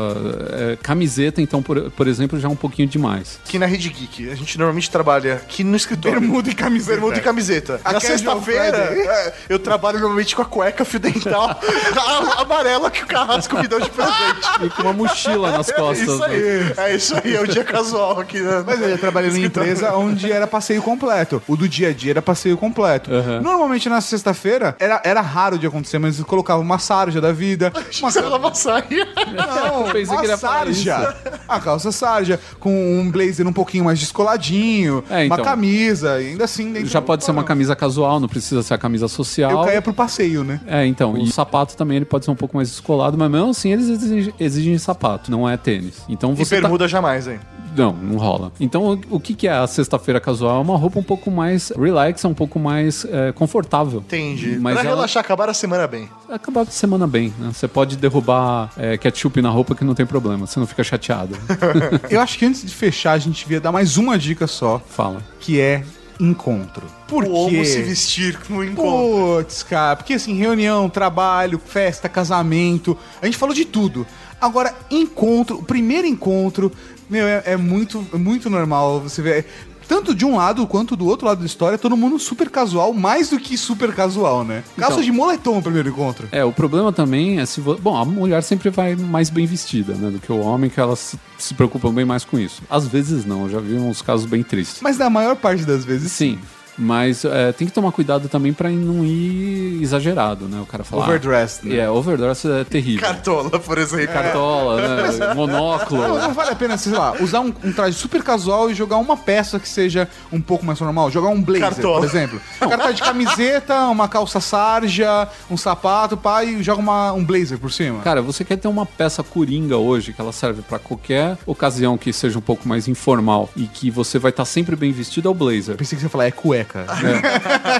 [0.50, 3.38] é, camiseta, então, por, por exemplo, já é um pouquinho demais.
[3.46, 6.20] Aqui na Rede Geek, a gente normalmente trabalha aqui no escritório.
[6.20, 6.90] Bermuda e camiseta.
[6.92, 7.80] Bermuda e camiseta.
[7.84, 11.50] A Na casual sexta-feira, é, eu trabalho normalmente com a cueca fio dental
[11.96, 14.16] a- amarela que o Carrasco me deu de presente.
[14.66, 16.09] E com uma mochila nas costas.
[16.09, 16.40] Isso aí.
[16.40, 16.72] né?
[16.78, 18.40] É isso aí, é o dia casual aqui.
[18.40, 18.64] Né?
[18.66, 21.42] Mas eu trabalhei numa empresa onde era passeio completo.
[21.46, 23.11] O do dia a dia era passeio completo.
[23.42, 27.72] Normalmente na sexta-feira era, era raro de acontecer, mas eles colocavam uma sarja da vida.
[28.00, 29.07] Uma saia.
[29.34, 31.16] Não, pensei uma que sarja.
[31.49, 32.70] A calça sarja, com
[33.01, 35.36] um blazer um pouquinho mais descoladinho, É, então.
[35.38, 38.74] uma camisa, e ainda assim dentro Já pode ser uma camisa casual, não precisa ser
[38.74, 39.51] a camisa social.
[39.51, 40.61] Eu caía pro passeio, né?
[40.66, 43.51] É, então, e o sapato também ele pode ser um pouco mais descolado, mas mesmo
[43.51, 46.03] assim eles exigem, exigem sapato, não é tênis.
[46.09, 47.38] Então E você tá- bermuda jamais, hein?
[47.76, 48.53] Não, não rola.
[48.59, 50.57] Então, o, o que, que é a sexta-feira casual?
[50.57, 53.99] É uma roupa um pouco mais relaxa, um pouco mais é, confortável.
[54.01, 54.57] Entendi.
[54.59, 56.09] Mas pra ela- relaxar, acabar a semana bem.
[56.30, 57.51] Acabar a semana bem, né?
[57.53, 61.36] Você pode derrubar é, ketchup na roupa que não tem problema, você não fica chateado.
[62.11, 65.22] Eu acho que antes de fechar, a gente devia dar mais uma dica só, Fala.
[65.41, 65.84] que é
[66.18, 66.87] encontro.
[67.07, 67.64] Por Como quê?
[67.64, 69.45] se vestir no encontro.
[69.45, 74.07] Putz, cara, porque assim, reunião, trabalho, festa, casamento, a gente falou de tudo.
[74.41, 76.70] Agora, encontro, o primeiro encontro,
[77.09, 79.47] meu, é, é muito, é muito normal você ver.
[79.89, 83.30] Tanto de um lado quanto do outro lado da história, todo mundo super casual, mais
[83.30, 84.64] do que super casual, né?
[84.76, 85.05] Calça Então.
[85.05, 86.28] de moletom no primeiro encontro.
[86.32, 87.61] É, o problema também é se.
[87.61, 90.11] vo- Bom, a mulher sempre vai mais bem vestida, né?
[90.11, 92.62] Do que o homem, que elas se, preocupam bem mais com isso.
[92.68, 94.80] Às vezes não, eu já vi uns casos bem tristes.
[94.82, 96.39] Mas na maior parte das vezes, Sim.
[96.78, 100.60] Mas é, tem que tomar cuidado também pra não ir exagerado, né?
[100.60, 101.04] O cara falar.
[101.04, 101.76] Overdressed, né?
[101.76, 103.00] É, overdress é terrível.
[103.00, 104.12] Cartola, por exemplo.
[104.12, 105.34] Cartola, né?
[105.34, 106.02] Monóculo.
[106.02, 108.96] Não, não vale a pena, sei lá, usar um, um traje super casual e jogar
[108.98, 111.10] uma peça que seja um pouco mais normal.
[111.10, 111.98] Jogar um blazer, Cartola.
[112.00, 112.40] por exemplo.
[112.66, 117.24] O cara tá de camiseta, uma calça sarja, um sapato, pá, e joga uma, um
[117.24, 118.00] blazer por cima.
[118.00, 122.12] Cara, você quer ter uma peça coringa hoje que ela serve pra qualquer ocasião que
[122.12, 125.34] seja um pouco mais informal e que você vai estar sempre bem vestido é o
[125.34, 125.76] blazer.
[125.76, 126.65] Pensei que você ia falar, é cueca.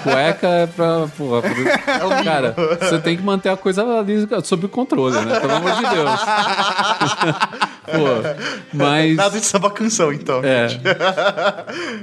[0.03, 1.07] Cueca é pra.
[1.17, 5.41] Porra, pra- Cara, você tem que manter a coisa ali sob controle, né?
[5.41, 6.21] Pelo amor de Deus.
[7.87, 8.37] Pô,
[8.73, 9.17] mas.
[9.17, 10.41] Nada de samba canção, então.
[10.45, 10.69] É.
[10.69, 10.83] gente.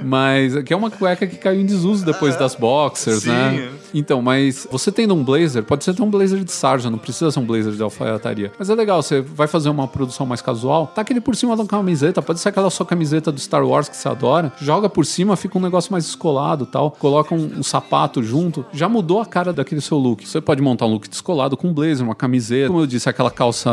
[0.02, 3.30] Mas que é uma cueca que caiu em desuso depois das boxers, Sim.
[3.30, 3.68] né?
[3.94, 7.30] Então, mas você tendo um blazer, pode ser até um blazer de sarja, não precisa
[7.30, 8.52] ser um blazer de alfaiataria.
[8.58, 11.64] Mas é legal, você vai fazer uma produção mais casual, taca ele por cima da
[11.64, 15.36] camiseta, pode ser aquela sua camiseta do Star Wars que você adora, joga por cima,
[15.36, 19.52] fica um negócio mais descolado tal, coloca um, um sapato junto, já mudou a cara
[19.52, 20.26] daquele seu look.
[20.26, 23.30] Você pode montar um look descolado com um blazer, uma camiseta, como eu disse, aquela
[23.30, 23.70] calça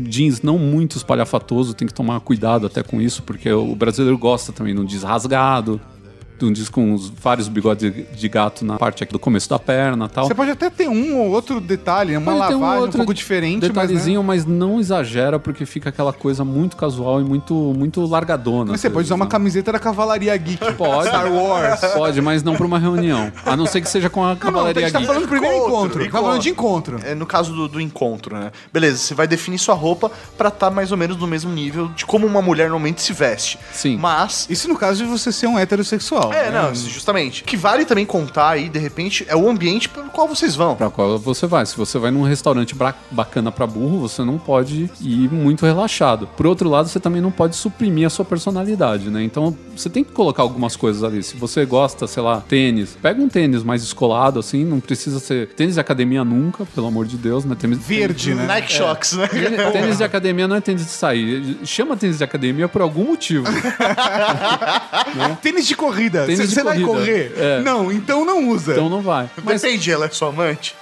[0.00, 4.52] jeans não muito espalhafatoso, tem que tomar cuidado até com isso, porque o brasileiro gosta
[4.52, 5.95] também de um jeans rasgado, de
[6.44, 9.58] um jeans com os vários bigodes de- de gato na parte aqui do começo da
[9.58, 10.26] perna e tal.
[10.26, 13.14] Você pode até ter um ou outro detalhe, uma Pode um lavagem um, outro pouco
[13.14, 14.52] diferente, detalhezinho, mas, né?
[14.52, 18.72] mas, não exagera, porque fica aquela coisa muito casual e muito, muito largadona.
[18.72, 19.30] Mas você pode usar uma né?
[19.30, 20.72] camiseta da Cavalaria Geek.
[20.74, 21.08] Pode.
[21.08, 21.80] Star Wars.
[21.94, 23.32] Pode, mas não pra uma reunião.
[23.44, 25.06] A não ser que seja com a Não, não, a Cavalaria gente tá Geek.
[25.06, 26.04] falando do primeiro encontro.
[26.04, 27.00] Tá falando de encontro.
[27.04, 28.50] É no caso do, do encontro, né?
[28.72, 32.04] Beleza, você vai definir sua roupa pra estar mais ou menos no mesmo nível de
[32.04, 33.58] como uma mulher normalmente se veste.
[33.72, 33.96] Sim.
[33.96, 34.46] Mas.
[34.50, 36.25] Isso no caso de você ser um heterossexual.
[36.32, 36.62] É, né?
[36.62, 37.42] não, justamente.
[37.42, 40.74] O que vale também contar aí, de repente, é o ambiente pelo qual vocês vão.
[40.76, 41.64] Pra qual você vai.
[41.66, 42.74] Se você vai num restaurante
[43.10, 46.26] bacana pra burro, você não pode ir muito relaxado.
[46.36, 49.22] Por outro lado, você também não pode suprimir a sua personalidade, né?
[49.22, 51.22] Então, você tem que colocar algumas coisas ali.
[51.22, 55.48] Se você gosta, sei lá, tênis, pega um tênis mais descolado, assim, não precisa ser
[55.48, 57.54] tênis de academia nunca, pelo amor de Deus, né?
[57.58, 58.46] Tênis, Verde, né?
[58.46, 59.26] Nike Shox, né?
[59.28, 61.58] Tênis- Tênis de academia não é tênis de sair.
[61.64, 63.46] Chama tênis de academia por algum motivo.
[65.42, 66.15] Tênis de corrida.
[66.24, 66.98] Tênis de Você vai corrida.
[66.98, 67.32] correr?
[67.36, 67.60] É.
[67.60, 68.72] Não, então não usa.
[68.72, 69.28] Então não vai.
[69.42, 70.74] Mas Depende, ela é sua amante?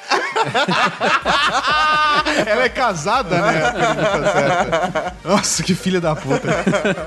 [2.47, 3.71] Ela é casada, né?
[3.71, 5.15] Pergunta certa.
[5.25, 6.49] Nossa, que filha da puta.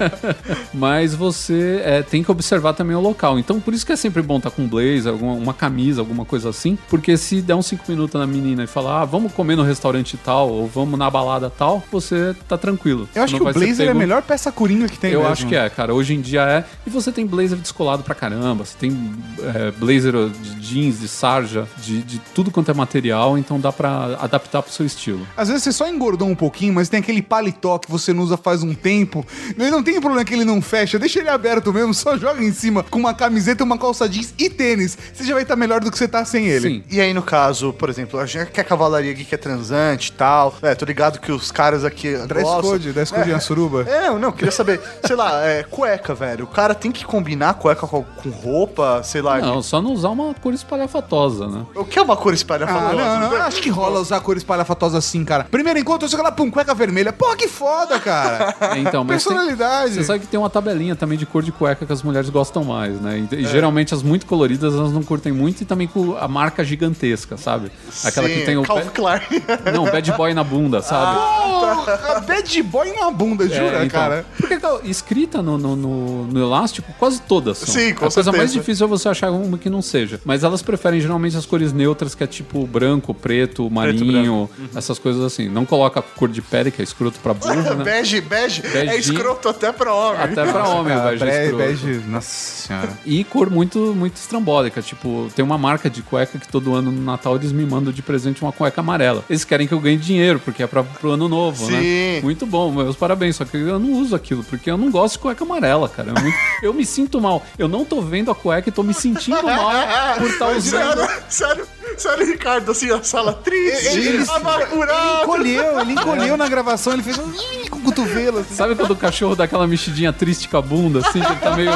[0.73, 3.39] Mas você é, tem que observar também o local.
[3.39, 6.25] Então, por isso que é sempre bom estar com um blazer, alguma, uma camisa, alguma
[6.25, 6.77] coisa assim.
[6.89, 10.17] Porque se der uns 5 minutos na menina e falar, ah, vamos comer no restaurante
[10.17, 13.07] tal, ou vamos na balada tal, você tá tranquilo.
[13.13, 15.33] Eu acho que o vai blazer é a melhor peça coringa que tem Eu mesmo.
[15.33, 15.93] acho que é, cara.
[15.93, 16.63] Hoje em dia é.
[16.85, 18.65] E você tem blazer descolado pra caramba.
[18.65, 19.13] Você tem
[19.55, 23.37] é, blazer de jeans, de sarja, de, de tudo quanto é material.
[23.37, 25.25] Então dá pra adaptar pro seu estilo.
[25.35, 28.37] Às vezes você só engordou um pouquinho, mas tem aquele paletó que você não usa
[28.37, 29.25] faz um tempo.
[29.57, 32.51] Ele não tem problema que ele não fecha, deixa ele aberto mesmo, só joga em
[32.51, 34.97] cima com uma camiseta, uma calça jeans e tênis.
[35.13, 36.69] Você já vai estar melhor do que você tá sem ele.
[36.69, 36.83] Sim.
[36.89, 40.55] E aí, no caso, por exemplo, a gente quer cavalaria geek é transante e tal.
[40.61, 42.15] É, tô ligado que os caras aqui.
[42.27, 42.71] Dress gostam.
[42.71, 43.33] code, dress code é.
[43.33, 43.83] na suruba.
[43.87, 46.45] É, não, queria saber, sei lá, é, cueca, velho.
[46.45, 49.39] O cara tem que combinar cueca com, com roupa, sei lá.
[49.39, 51.65] Não, só não usar uma cor espalhafatosa, né?
[51.75, 52.93] O que é uma cor Ah, espalhafatosa?
[52.95, 55.43] não, não, eu acho que rola usar cor espalhafatosa assim, cara.
[55.45, 57.13] Primeiro encontro, você lá, pum, cueca vermelha.
[57.13, 58.55] Pô, que foda, cara.
[58.67, 59.93] É, então, mas tem- Personalidade.
[59.93, 62.63] você sabe que tem uma tabelinha também de cor de cueca que as mulheres gostam
[62.63, 63.25] mais, né?
[63.31, 63.47] E, e É.
[63.49, 67.71] geralmente as muito coloridas elas não curtem muito e também com a marca gigantesca, sabe?
[68.03, 68.63] Aquela Sim, que tem o.
[68.63, 69.21] Calvin Klein.
[69.73, 71.17] Não, bad boy na bunda, sabe?
[71.17, 74.25] Porra, bad boy na bunda, jura, É, então, cara?
[74.37, 77.73] Porque escrita no, no, no- no elástico, quase todas são.
[77.73, 78.59] Sim, com A coisa mais certeza.
[78.59, 80.19] difícil é você achar uma que não seja.
[80.23, 85.23] Mas elas preferem geralmente as cores neutras, que é tipo branco, preto, marinho, essas coisas
[85.23, 85.49] assim.
[85.49, 87.83] Não coloca cor de pele, que é escroto pra burro, né?
[87.83, 90.21] bege, bege, é escroto até pra homem.
[90.21, 91.57] Até pra homem, bre- escroto.
[91.57, 92.89] bege, nossa senhora.
[93.05, 94.81] E cor muito, muito estrambólica.
[94.81, 98.01] Tipo, tem uma marca de cueca que todo ano no Natal eles me mandam de
[98.01, 99.23] presente uma cueca amarela.
[99.29, 101.71] Eles querem que eu ganhe dinheiro, porque é pra, pro ano novo, Sim.
[101.71, 102.21] né?
[102.21, 103.35] Muito bom, meus parabéns.
[103.37, 106.11] Só que eu não uso aquilo, porque eu não gosto de cueca amarela, cara.
[106.15, 107.45] É muito- eu me sinto mal.
[107.57, 109.71] Eu não tô vendo a cueca e tô me sentindo mal
[110.17, 110.97] por estar usando.
[110.97, 111.67] Sério, sério,
[111.97, 115.23] sério, Ricardo, assim, a sala triste, Ele- ele- amargurado.
[115.23, 117.31] Encolheu, ele encolheu na gravação, ele fez um
[117.69, 118.39] com o cotovelo.
[118.39, 118.55] Assim.
[118.55, 121.51] Sabe quando o cachorro dá aquela mexidinha triste com a bunda, assim, que ele tá
[121.51, 121.71] meio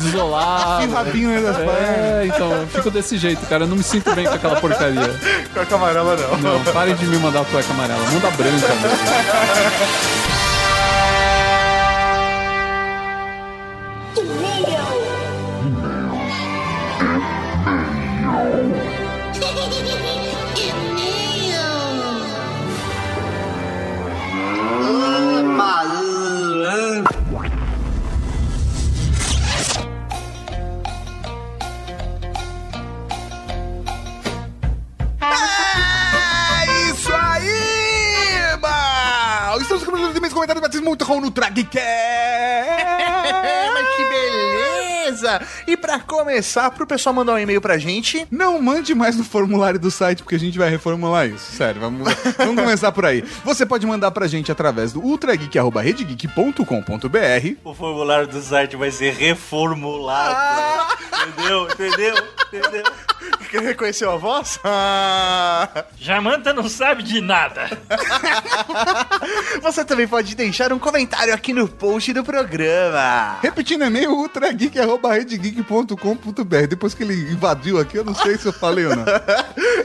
[0.00, 0.82] desolado?
[0.84, 1.56] E o rabinho pernas.
[1.58, 3.64] É, então, eu fico desse jeito, cara.
[3.64, 5.10] Eu não me sinto bem com aquela porcaria.
[5.52, 6.38] Cueca amarela não.
[6.38, 8.00] Não, parem de me mandar cueca amarela.
[8.10, 10.39] Manda branca, mesmo.
[36.90, 39.60] Isso aí, mal!
[39.60, 41.80] Estamos com os meus comentários batismo muito no Dragcast!
[45.20, 45.40] Beleza!
[45.66, 49.78] E pra começar, pro pessoal mandar um e-mail pra gente, Não mande mais no formulário
[49.78, 51.52] do site, porque a gente vai reformular isso.
[51.52, 53.22] Sério, vamos, vamos começar por aí.
[53.44, 60.94] Você pode mandar pra gente através do ultrageek.redgeek.com.br O formulário do site vai ser reformulado.
[61.28, 61.68] Entendeu?
[61.70, 62.14] Entendeu?
[62.52, 62.82] Entendeu?
[63.50, 64.60] Que reconheceu a voz?
[64.62, 65.84] Ah.
[65.98, 67.68] Jamanta não sabe de nada.
[69.60, 73.38] Você também pode deixar um comentário aqui no post do programa.
[73.42, 78.94] Repetindo e-mail, ultrageek.redgeek.com.br Depois que ele invadiu aqui, eu não sei se eu falei ou
[78.94, 79.04] não.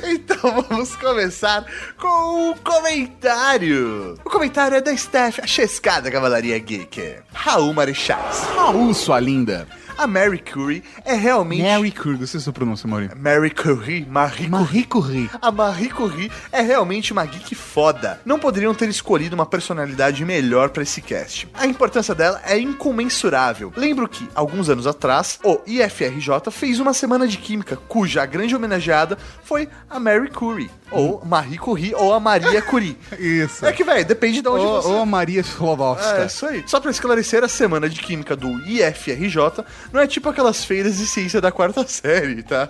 [0.07, 1.65] Então vamos começar
[1.97, 4.13] com o comentário.
[4.23, 7.15] O comentário é da Steph, a chescada Cavalaria Geek.
[7.33, 8.43] Raul Marechais.
[8.55, 9.67] Raul, sua linda.
[9.97, 11.63] A Mary Curie é realmente...
[11.63, 13.17] Mary Curie, não sei se eu pronúncia, Maurício.
[13.17, 15.29] Mary Curie, Marie Marie Curie.
[15.41, 18.19] A Marie Curie é realmente uma geek foda.
[18.25, 21.47] Não poderiam ter escolhido uma personalidade melhor pra esse cast.
[21.53, 23.71] A importância dela é incomensurável.
[23.75, 29.17] Lembro que, alguns anos atrás, o IFRJ fez uma semana de química, cuja grande homenageada
[29.43, 30.69] foi a Mary Curie.
[30.91, 32.97] Ou Marie Curie, ou a Maria Curie.
[33.17, 33.65] Isso.
[33.65, 34.87] É que, velho, depende de onde Ou, você...
[34.87, 36.23] ou a Maria Slowovska.
[36.23, 36.63] É, isso aí.
[36.67, 41.05] Só pra esclarecer, a semana de química do IFRJ não é tipo aquelas feiras de
[41.07, 42.69] ciência da quarta série, tá?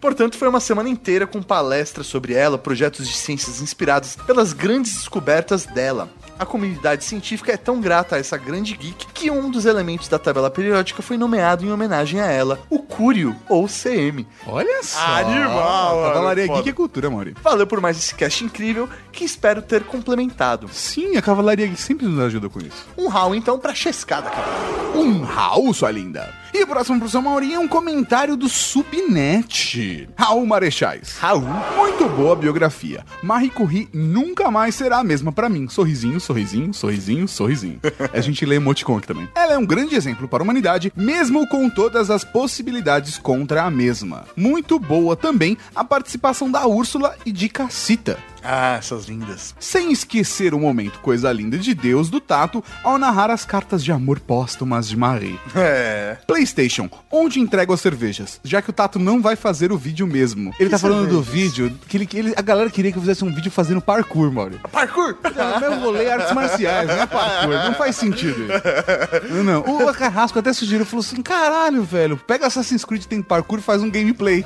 [0.00, 4.94] Portanto, foi uma semana inteira com palestras sobre ela, projetos de ciências inspirados pelas grandes
[4.94, 6.08] descobertas dela.
[6.38, 10.18] A comunidade científica é tão grata a essa grande geek que um dos elementos da
[10.18, 14.26] tabela periódica foi nomeado em homenagem a ela, o Cúrio, ou CM.
[14.46, 15.00] Olha só.
[15.00, 16.46] Animal, mano, Cavalaria.
[16.46, 17.34] Geek é cultura, Mauri.
[17.42, 20.68] Valeu por mais esse cast incrível que espero ter complementado.
[20.70, 22.86] Sim, a Cavalaria Geek sempre nos ajuda com isso.
[22.98, 24.46] Um Raul então pra chescada, cara.
[24.94, 26.34] Um Raul, sua linda.
[26.56, 30.08] E o próximo professor Maurinho é um comentário do Subnet.
[30.16, 31.18] Raul Marechais.
[31.18, 31.42] Raul.
[31.76, 33.04] Muito boa biografia.
[33.22, 35.68] Marie Curie nunca mais será a mesma pra mim.
[35.68, 37.78] Sorrisinho, sorrisinho, sorrisinho, sorrisinho.
[38.10, 39.28] a gente lê emoticon aqui também.
[39.34, 43.70] Ela é um grande exemplo para a humanidade, mesmo com todas as possibilidades contra a
[43.70, 44.24] mesma.
[44.34, 48.18] Muito boa também a participação da Úrsula e de Cacita.
[48.48, 49.54] Ah, essas lindas.
[49.58, 53.90] Sem esquecer o momento coisa linda de Deus do Tato ao narrar as cartas de
[53.90, 55.38] amor póstumas de Marie.
[55.54, 56.16] É.
[56.26, 58.40] PlayStation, onde entrego as cervejas?
[58.44, 60.54] Já que o Tato não vai fazer o vídeo mesmo.
[60.60, 63.24] Ele tá falando do vídeo que, ele, que ele- a galera queria que eu fizesse
[63.24, 64.60] um vídeo fazendo parkour, Mauro.
[64.70, 65.16] Parkour!
[65.34, 67.54] Não, eu vou ler artes marciais, não é parkour.
[67.54, 69.34] Não faz sentido isso.
[69.34, 69.60] Não, não.
[69.88, 73.82] O Carrasco até sugeriu, falou assim: caralho, velho, pega Assassin's Creed tem parkour e faz
[73.82, 74.44] um gameplay.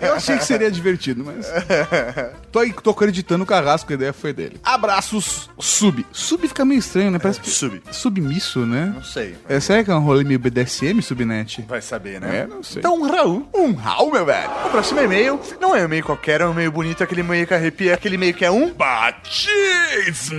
[0.00, 1.46] Eu achei que seria divertido, mas.
[2.50, 4.60] Tô aí, tô acreditando no Carrasco, a ideia foi dele.
[4.62, 6.04] Abraços, sub.
[6.12, 7.18] Sub fica meio estranho, né?
[7.18, 7.48] Parece que.
[7.50, 7.80] Sub.
[7.90, 8.92] Submisso, né?
[8.94, 9.36] Não sei.
[9.48, 11.64] É, será que é um rolê meio BDSM, subnet?
[11.68, 12.40] Vai saber, né?
[12.40, 12.80] É, não sei.
[12.80, 13.48] Então, Raul.
[13.54, 14.50] Um Raul, meu velho.
[14.66, 17.54] O próximo e-mail não é um e-mail qualquer, é um e-mail bonito, aquele e-mail que
[17.54, 19.48] arrepia, aquele e-mail que é um batismo.
[20.06, 20.34] Esse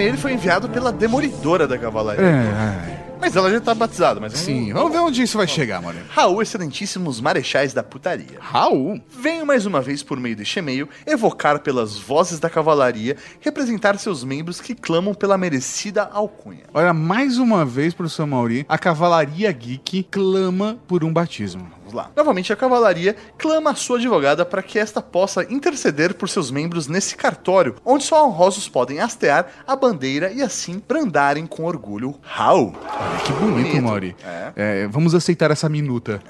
[0.00, 2.24] e-mail ele foi enviado pela Demolidora da Cavalaria.
[2.24, 6.00] É, Mas ela já tá batizada, mas Sim, vamos ver onde isso vai chegar, mano.
[6.08, 8.38] Raul, excelentíssimos marechais da putaria.
[8.40, 8.98] Raul?
[9.10, 14.24] Venho mais uma vez por meio deste e-mail evocar pelas vozes da cavalaria representar seus
[14.24, 16.62] membros que clamam pela merecida alcunha.
[16.72, 21.70] Olha, mais uma vez, professor Mauri, a Cavalaria Geek clama por um batismo.
[21.90, 22.10] Vamos lá.
[22.16, 26.86] Novamente, a cavalaria clama a sua advogada para que esta possa interceder por seus membros
[26.86, 32.74] nesse cartório, onde só honrosos podem hastear a bandeira e assim brandarem com orgulho Raul.
[32.82, 33.82] Olha que bonito, Bonito.
[33.82, 34.16] Mauri.
[34.24, 34.52] É.
[34.56, 36.22] É, vamos aceitar essa minuta.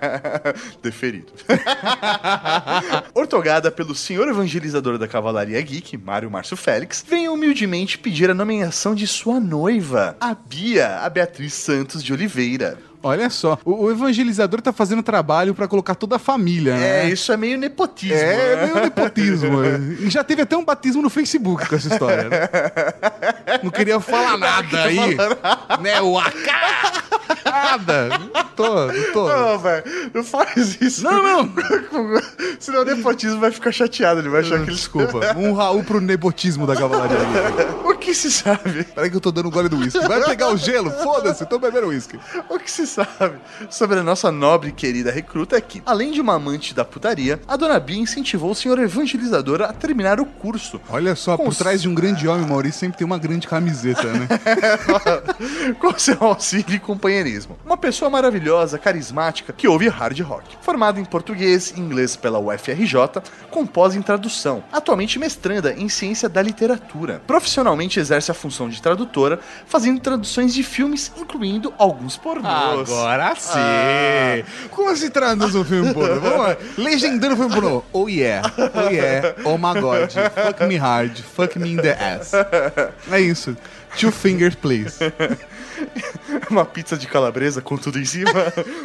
[0.82, 1.32] Deferido.
[3.14, 8.94] Ortogada pelo senhor evangelizador da Cavalaria Geek, Mário Márcio Félix, vem humildemente pedir a nomeação
[8.94, 12.89] de sua noiva, a Bia, a Beatriz Santos de Oliveira.
[13.02, 17.06] Olha só, o, o evangelizador tá fazendo trabalho pra colocar toda a família, né?
[17.06, 18.14] É, isso é meio nepotismo.
[18.16, 18.66] É, né?
[18.66, 19.64] meio nepotismo.
[19.64, 19.80] é.
[20.00, 22.48] E já teve até um batismo no Facebook com essa história, né?
[23.62, 25.16] Não queria falar nada aí.
[25.80, 26.50] Né, o AK!
[27.44, 28.08] Nada.
[28.08, 29.28] Não tô, não tô.
[29.28, 29.84] Não, velho,
[30.14, 31.02] não faz isso.
[31.04, 31.52] Não, não.
[32.58, 34.76] Senão o nepotismo vai ficar chateado, ele vai achar que ele...
[34.76, 35.20] Desculpa.
[35.40, 37.16] Um Raul pro nepotismo da Cavalaria.
[38.00, 38.84] Que se sabe?
[38.94, 40.00] Peraí que eu tô dando um gole do uísque.
[40.08, 40.90] Vai pegar o gelo?
[40.90, 42.18] Foda-se, tô bebendo uísque.
[42.48, 43.38] O que se sabe
[43.68, 47.40] sobre a nossa nobre e querida recruta é que, além de uma amante da putaria,
[47.46, 50.80] a dona Bia incentivou o senhor evangelizador a terminar o curso.
[50.88, 54.28] Olha só, por trás de um grande homem, Maurício sempre tem uma grande camiseta, né?
[55.78, 57.58] com seu auxílio e companheirismo.
[57.64, 60.56] Uma pessoa maravilhosa, carismática, que ouve hard rock.
[60.62, 64.64] Formada em português e inglês pela UFRJ, com pós em tradução.
[64.72, 67.20] Atualmente mestranda em ciência da literatura.
[67.26, 72.90] Profissionalmente exerce a função de tradutora, fazendo traduções de filmes, incluindo alguns pornôs.
[72.90, 73.52] Agora sim!
[73.54, 74.42] Ah.
[74.70, 76.20] Como se traduz um filme pornô?
[76.20, 76.56] Vamos lá.
[76.76, 77.84] Legendando o filme pornô.
[77.92, 82.32] Oh yeah, oh yeah, oh my god, fuck me hard, fuck me in the ass.
[83.10, 83.56] É isso.
[83.98, 84.98] Two fingers, please.
[86.50, 88.30] Uma pizza de calabresa com tudo em cima.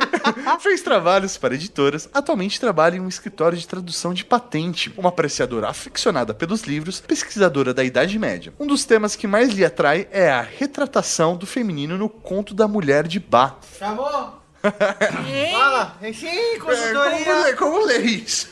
[0.59, 2.09] Fez trabalhos para editoras.
[2.13, 4.93] Atualmente trabalha em um escritório de tradução de patente.
[4.97, 8.53] Uma apreciadora aficionada pelos livros, pesquisadora da Idade Média.
[8.59, 12.67] Um dos temas que mais lhe atrai é a retratação do feminino no conto da
[12.67, 13.55] mulher de Bá.
[13.77, 14.45] Chamou?
[15.51, 18.49] Fala, sim, É, como, como lê isso?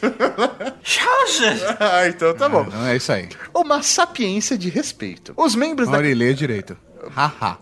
[1.79, 2.65] Ah, então tá bom.
[2.65, 3.29] Não é isso aí.
[3.53, 5.33] Uma sapiência de respeito.
[5.35, 6.77] Os membros da Mauri, lê direito.
[7.09, 7.57] Haha.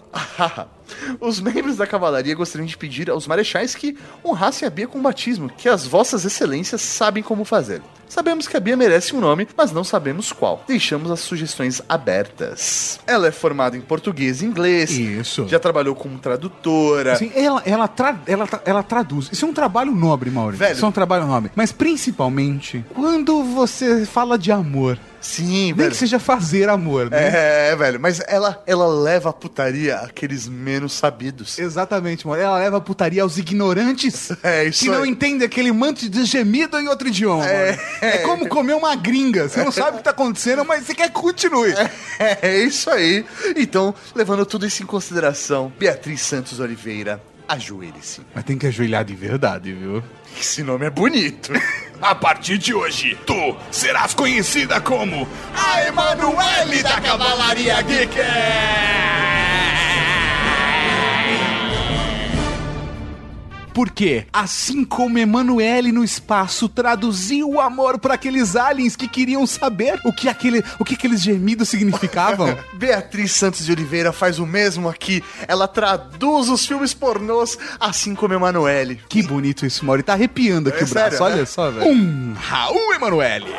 [1.20, 5.50] Os membros da cavalaria gostariam de pedir aos marechais que honrassem a Bia com batismo,
[5.50, 7.82] que as vossas excelências sabem como fazer.
[8.12, 10.66] Sabemos que a Bia merece um nome, mas não sabemos qual.
[10.68, 13.00] Deixamos as sugestões abertas.
[13.08, 14.92] Ela é formada em português e inglês.
[14.92, 15.48] Isso.
[15.48, 17.14] Já trabalhou como tradutora.
[17.14, 19.30] Assim, ela, ela, tra- ela, ela traduz.
[19.32, 20.58] Isso é um trabalho nobre, Mauri.
[20.58, 20.76] Velho.
[20.76, 21.52] Isso é um trabalho nobre.
[21.56, 25.00] Mas principalmente quando você fala de amor.
[25.22, 25.92] Sim, Nem velho.
[25.92, 27.70] que seja fazer amor, né?
[27.70, 31.60] É, velho, mas ela, ela leva a putaria àqueles menos sabidos.
[31.60, 32.42] Exatamente, Mauri.
[32.42, 35.10] Ela leva a putaria aos ignorantes É isso que não aí.
[35.12, 37.46] entendem aquele manto de gemido em outro idioma.
[37.48, 37.78] É.
[38.02, 39.48] É como comer uma gringa.
[39.48, 41.74] Você não sabe o que tá acontecendo, mas você quer que continue.
[42.20, 43.26] É isso aí.
[43.56, 48.22] Então, levando tudo isso em consideração, Beatriz Santos Oliveira, ajoelhe-se.
[48.34, 50.04] Mas tem que ajoelhar de verdade, viu?
[50.40, 51.52] Esse nome é bonito.
[52.02, 59.31] A partir de hoje, tu serás conhecida como a Emanuele da Cavalaria Geek!
[63.74, 70.00] Porque, assim como Emanuele no espaço traduziu o amor para aqueles aliens que queriam saber
[70.04, 74.90] o que, aquele, o que aqueles gemidos significavam, Beatriz Santos de Oliveira faz o mesmo
[74.90, 75.24] aqui.
[75.48, 79.00] Ela traduz os filmes pornôs, assim como Emanuele.
[79.08, 80.04] que bonito isso, Mauri.
[80.04, 81.46] Tá arrepiando aqui É o braço, sério, olha né?
[81.46, 81.90] só, velho.
[81.92, 83.54] Um Raul Emanuele.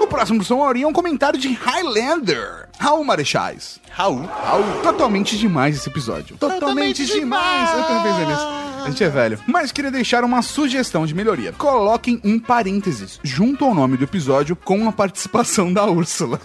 [0.00, 2.67] O próximo som, Mauri, é um comentário de Highlander.
[2.78, 3.80] Raul Marechais.
[3.90, 4.22] Raul.
[4.24, 4.64] Raul.
[4.82, 6.36] Totalmente demais esse episódio.
[6.36, 7.70] Totalmente, demais.
[7.72, 8.68] Eu também pensei nisso.
[8.84, 9.38] A gente é velho.
[9.46, 11.52] Mas queria deixar uma sugestão de melhoria.
[11.52, 16.40] Coloquem um parênteses junto ao nome do episódio com a participação da Úrsula.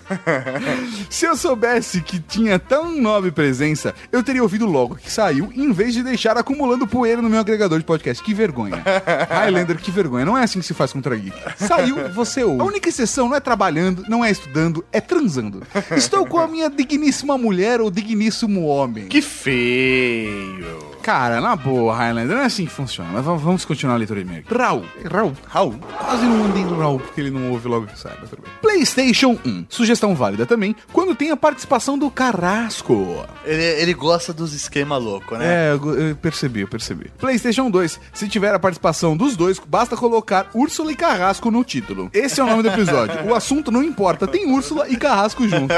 [1.10, 5.72] Se eu soubesse que tinha tão nobre presença, eu teria ouvido logo que saiu, em
[5.72, 8.22] vez de deixar acumulando poeira no meu agregador de podcast.
[8.22, 8.84] Que vergonha.
[9.30, 10.26] Highlander, que vergonha.
[10.26, 11.38] Não é assim que se faz contra geek.
[11.58, 12.62] Saiu, você ouve.
[12.62, 15.64] A única exceção não é trabalhando, não é estudando, é transando.
[15.96, 19.08] Estou com a minha digníssima mulher ou digníssimo homem.
[19.08, 20.93] Que feio.
[21.04, 23.10] Cara, na boa, Highlander, não é assim que funciona.
[23.14, 24.44] Mas vamos- continuar a leitura de e-mail.
[24.50, 24.86] Raul.
[25.12, 25.34] Raul.
[25.48, 25.76] Raul.
[25.98, 28.52] Quase não mandei no Raul, porque ele não ouve logo que sai, mas tudo bem.
[28.62, 29.66] PlayStation 1.
[29.70, 33.26] Sugestão válida também, quando tem a participação do Carrasco.
[33.46, 35.46] Ele, ele gosta dos esquema louco, né?
[35.46, 37.12] É, eu, eu percebi, eu percebi.
[37.18, 38.00] PlayStation 2.
[38.14, 42.10] Se tiver a participação dos dois, basta colocar Úrsula e Carrasco no título.
[42.14, 43.26] Esse é o nome do episódio.
[43.30, 45.74] O assunto não importa, tem Úrsula e Carrasco junto.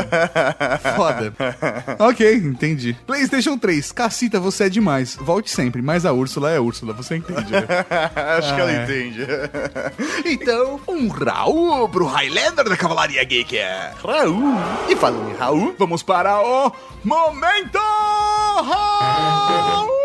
[0.96, 1.34] Foda.
[2.00, 2.96] Ok, entendi.
[3.06, 3.92] PlayStation 3.
[3.92, 5.15] Cacita, você é demais.
[5.20, 7.60] Volte sempre, mas a Úrsula é a Úrsula, você entende, né?
[8.38, 8.84] Acho que Ah, ela é.
[8.84, 9.26] entende.
[10.26, 13.58] então, Um Raul pro Highlander da Cavalaria Geek.
[14.04, 14.56] Raul.
[14.90, 16.72] E falando em Raul, Vamos para o
[17.04, 17.80] Momento
[18.64, 19.96] Raul!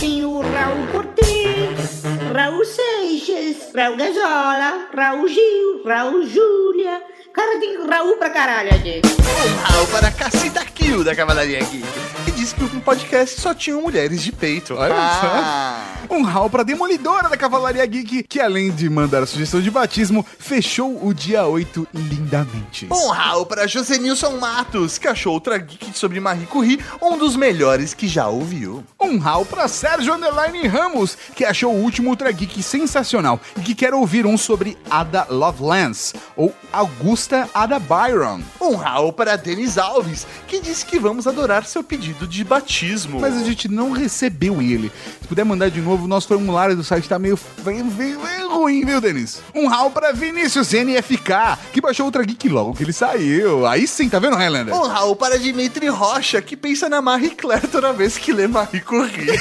[0.00, 2.02] Tem o Raul Cortez,
[2.34, 7.02] Raul Seixas, Raul Gazola, Raul Gil, Raul Júlia.
[7.38, 9.00] Cara, tem Raul pra caralho aqui.
[9.00, 14.32] um Raul para Cacita Kill da Cavalaria Geek, que o podcast só tinha mulheres de
[14.32, 14.74] peito.
[14.74, 15.84] Olha Ah.
[16.08, 16.14] só.
[16.14, 20.24] Um Raul pra Demolidora da Cavalaria Geek, que além de mandar a sugestão de batismo,
[20.38, 22.86] fechou o dia 8 lindamente.
[22.90, 27.94] Um Raul para Josenilson Matos, que achou Ultra Geek sobre Marie Curie um dos melhores
[27.94, 28.84] que já ouviu.
[29.00, 33.74] Um Raul pra Sérgio Underline Ramos, que achou o último Ultra Geek sensacional e que
[33.74, 38.40] quer ouvir um sobre Ada Lovelace, ou Augusta Ada Byron.
[38.60, 43.20] Um Raul para Denis Alves, que disse que vamos adorar seu pedido de batismo.
[43.20, 44.90] Mas a gente não recebeu ele.
[45.20, 48.48] Se puder mandar de novo, o nosso formulário do site tá meio, meio, meio, meio
[48.48, 49.40] ruim, viu, Denis?
[49.54, 53.66] Um Raul pra Vinícius NFK, que baixou Ultra Geek logo que ele saiu.
[53.66, 54.74] Aí sim, tá vendo, Highlander?
[54.74, 58.80] Um Raul para Dimitri Rocha, que pensa na Marie Claire toda vez que lê Marie
[58.80, 59.28] Curie.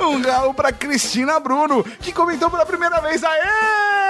[0.00, 3.22] Um Raul pra Cristina Bruno, que comentou pela primeira vez.
[3.22, 4.06] Aê!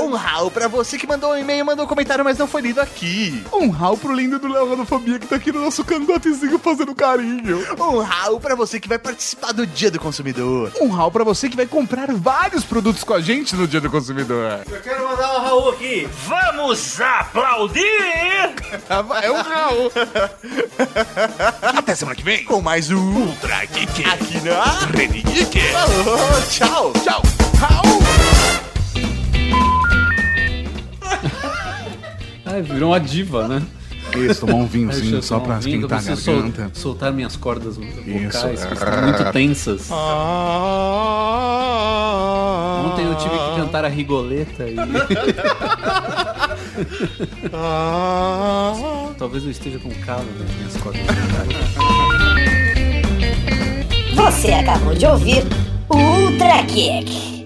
[0.00, 2.80] um Raul para você que mandou um e-mail, mandou um comentário, mas não foi lido
[2.80, 3.42] aqui.
[3.52, 7.64] Um Raul pro lindo do Léo Rodofobia, que tá aqui no nosso cangotezinho fazendo carinho.
[7.78, 10.72] Um Raul para você que vai participar do Dia do Consumidor.
[10.80, 13.90] Um Raul pra você que vai comprar vários produtos com a gente no Dia do
[13.90, 14.60] Consumidor.
[14.70, 16.08] Eu quero mandar um Raul aqui.
[16.26, 17.82] Vamos aplaudir!
[19.22, 19.92] É um Raul.
[21.62, 22.44] Até semana que vem.
[22.44, 24.04] Com mais um Ultra Geek.
[24.04, 24.64] aqui na
[24.96, 25.58] Rede Geek.
[25.72, 26.92] Falou, tchau.
[27.02, 27.22] Tchau.
[27.58, 27.98] Raul.
[32.44, 33.62] Ah, virou uma diva, né?
[34.16, 36.70] Isso, tomar um vinhozinho só pra um vinho, esquentar a preciso sol- garganta.
[36.74, 38.04] soltar minhas cordas vocais,
[38.60, 38.66] Isso.
[38.68, 39.90] que estão muito tensas.
[42.84, 44.76] Ontem eu tive que cantar a rigoleta e.
[49.18, 51.48] Talvez eu esteja com calo nas minhas cordas vocais.
[54.14, 55.44] Você acabou de ouvir
[55.88, 57.37] o Ultra Geek.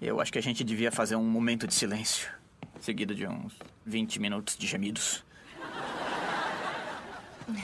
[0.00, 2.30] Eu acho que a gente devia fazer um momento de silêncio,
[2.80, 5.24] seguido de uns 20 minutos de gemidos.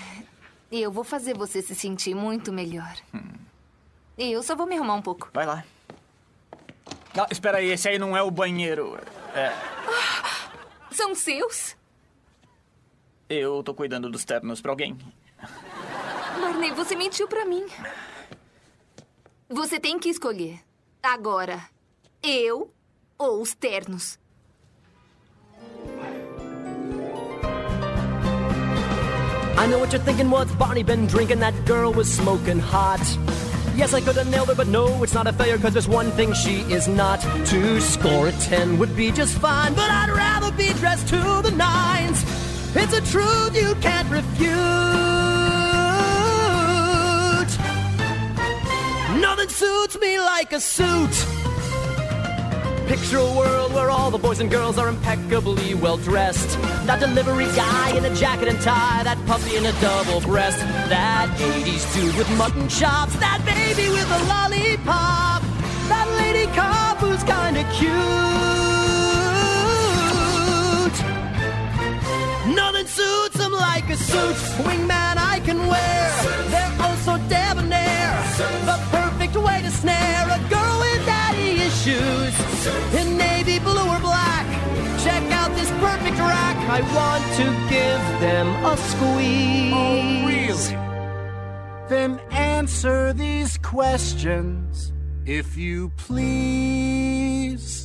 [0.72, 2.96] Eu vou fazer você se sentir muito melhor.
[4.18, 5.30] E eu só vou me arrumar um pouco.
[5.32, 5.64] Vai lá.
[7.16, 8.98] Ah, espera aí, esse aí não é o banheiro.
[9.34, 9.52] É,
[10.90, 11.76] São seus?
[13.28, 14.98] eu tô cuidando dos ternos pra alguém.
[16.40, 17.64] Barney, você mentiu pra mim.
[19.48, 20.58] Você tem que escolher.
[21.02, 21.68] Agora,
[22.24, 22.70] eu
[23.18, 24.18] ou os ternos.
[29.56, 30.30] I know what you're thinking.
[30.30, 31.38] What's Barney been drinking?
[31.38, 33.00] That girl was smoking hot.
[33.76, 36.10] Yes, I could have nailed her, but no, it's not a failure, cause there's one
[36.12, 37.20] thing she is not.
[37.46, 41.50] To score a 10 would be just fine, but I'd rather be dressed to the
[41.50, 42.22] nines.
[42.76, 44.50] It's a truth you can't refute.
[49.20, 51.33] Nothing suits me like a suit.
[52.86, 56.58] Picture a world where all the boys and girls are impeccably well dressed.
[56.86, 60.58] That delivery guy in a jacket and tie, that puppy in a double breast,
[60.90, 65.42] that 80s dude with mutton chops, that baby with a lollipop,
[65.88, 68.14] that lady cop who's kinda cute.
[72.54, 74.36] Nothing suits him like a suit.
[74.66, 76.12] Wingman I can wear.
[76.52, 78.12] They're oh also debonair.
[78.66, 80.63] The perfect way to snare a girl
[81.74, 82.34] issues.
[82.94, 84.46] In navy blue or black.
[85.02, 86.56] Check out this perfect rack.
[86.68, 89.72] I want to give them a squeeze.
[89.74, 90.76] Oh, really?
[91.88, 94.92] Then answer these questions,
[95.26, 97.83] if you please.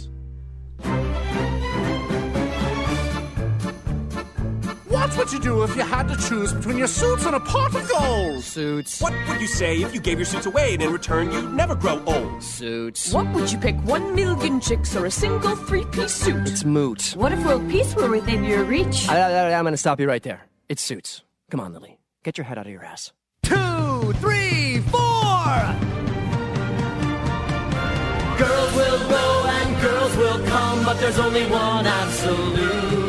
[5.19, 7.89] Would you do if you had to choose between your suits and a pot of
[7.89, 8.41] gold?
[8.41, 9.01] Suits.
[9.01, 11.75] What would you say if you gave your suits away and in return you'd never
[11.75, 12.41] grow old?
[12.41, 13.11] Suits.
[13.11, 16.47] What would you pick, one million chicks or a single three-piece suit?
[16.47, 17.15] It's moot.
[17.17, 19.09] What if world peace were within your reach?
[19.09, 20.47] I, I, I'm gonna stop you right there.
[20.69, 21.21] It's suits.
[21.51, 21.99] Come on, Lily.
[22.23, 23.11] Get your head out of your ass.
[23.43, 25.75] Two, three, four!
[28.37, 32.99] Girls will go and girls will come, but there's only one absolute.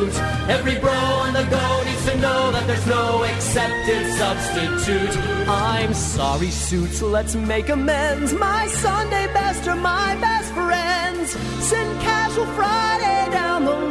[0.50, 1.89] Every bro on the go needs to
[2.20, 5.16] know that there's no accepted substitute.
[5.48, 8.32] I'm sorry, suits, let's make amends.
[8.34, 11.30] My Sunday best are my best friends.
[11.68, 13.89] Send casual Friday down the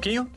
[0.00, 0.30] pouquinho.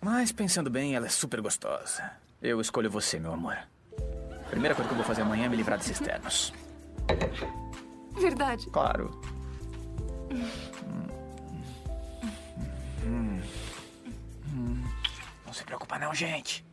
[0.00, 2.10] Mas pensando bem, ela é super gostosa.
[2.42, 3.56] Eu escolho você, meu amor.
[4.50, 6.52] Primeira coisa que eu vou fazer amanhã é me livrar desses ternos.
[8.20, 8.68] Verdade.
[8.70, 9.10] Claro.
[15.46, 16.64] Não se preocupa não, gente.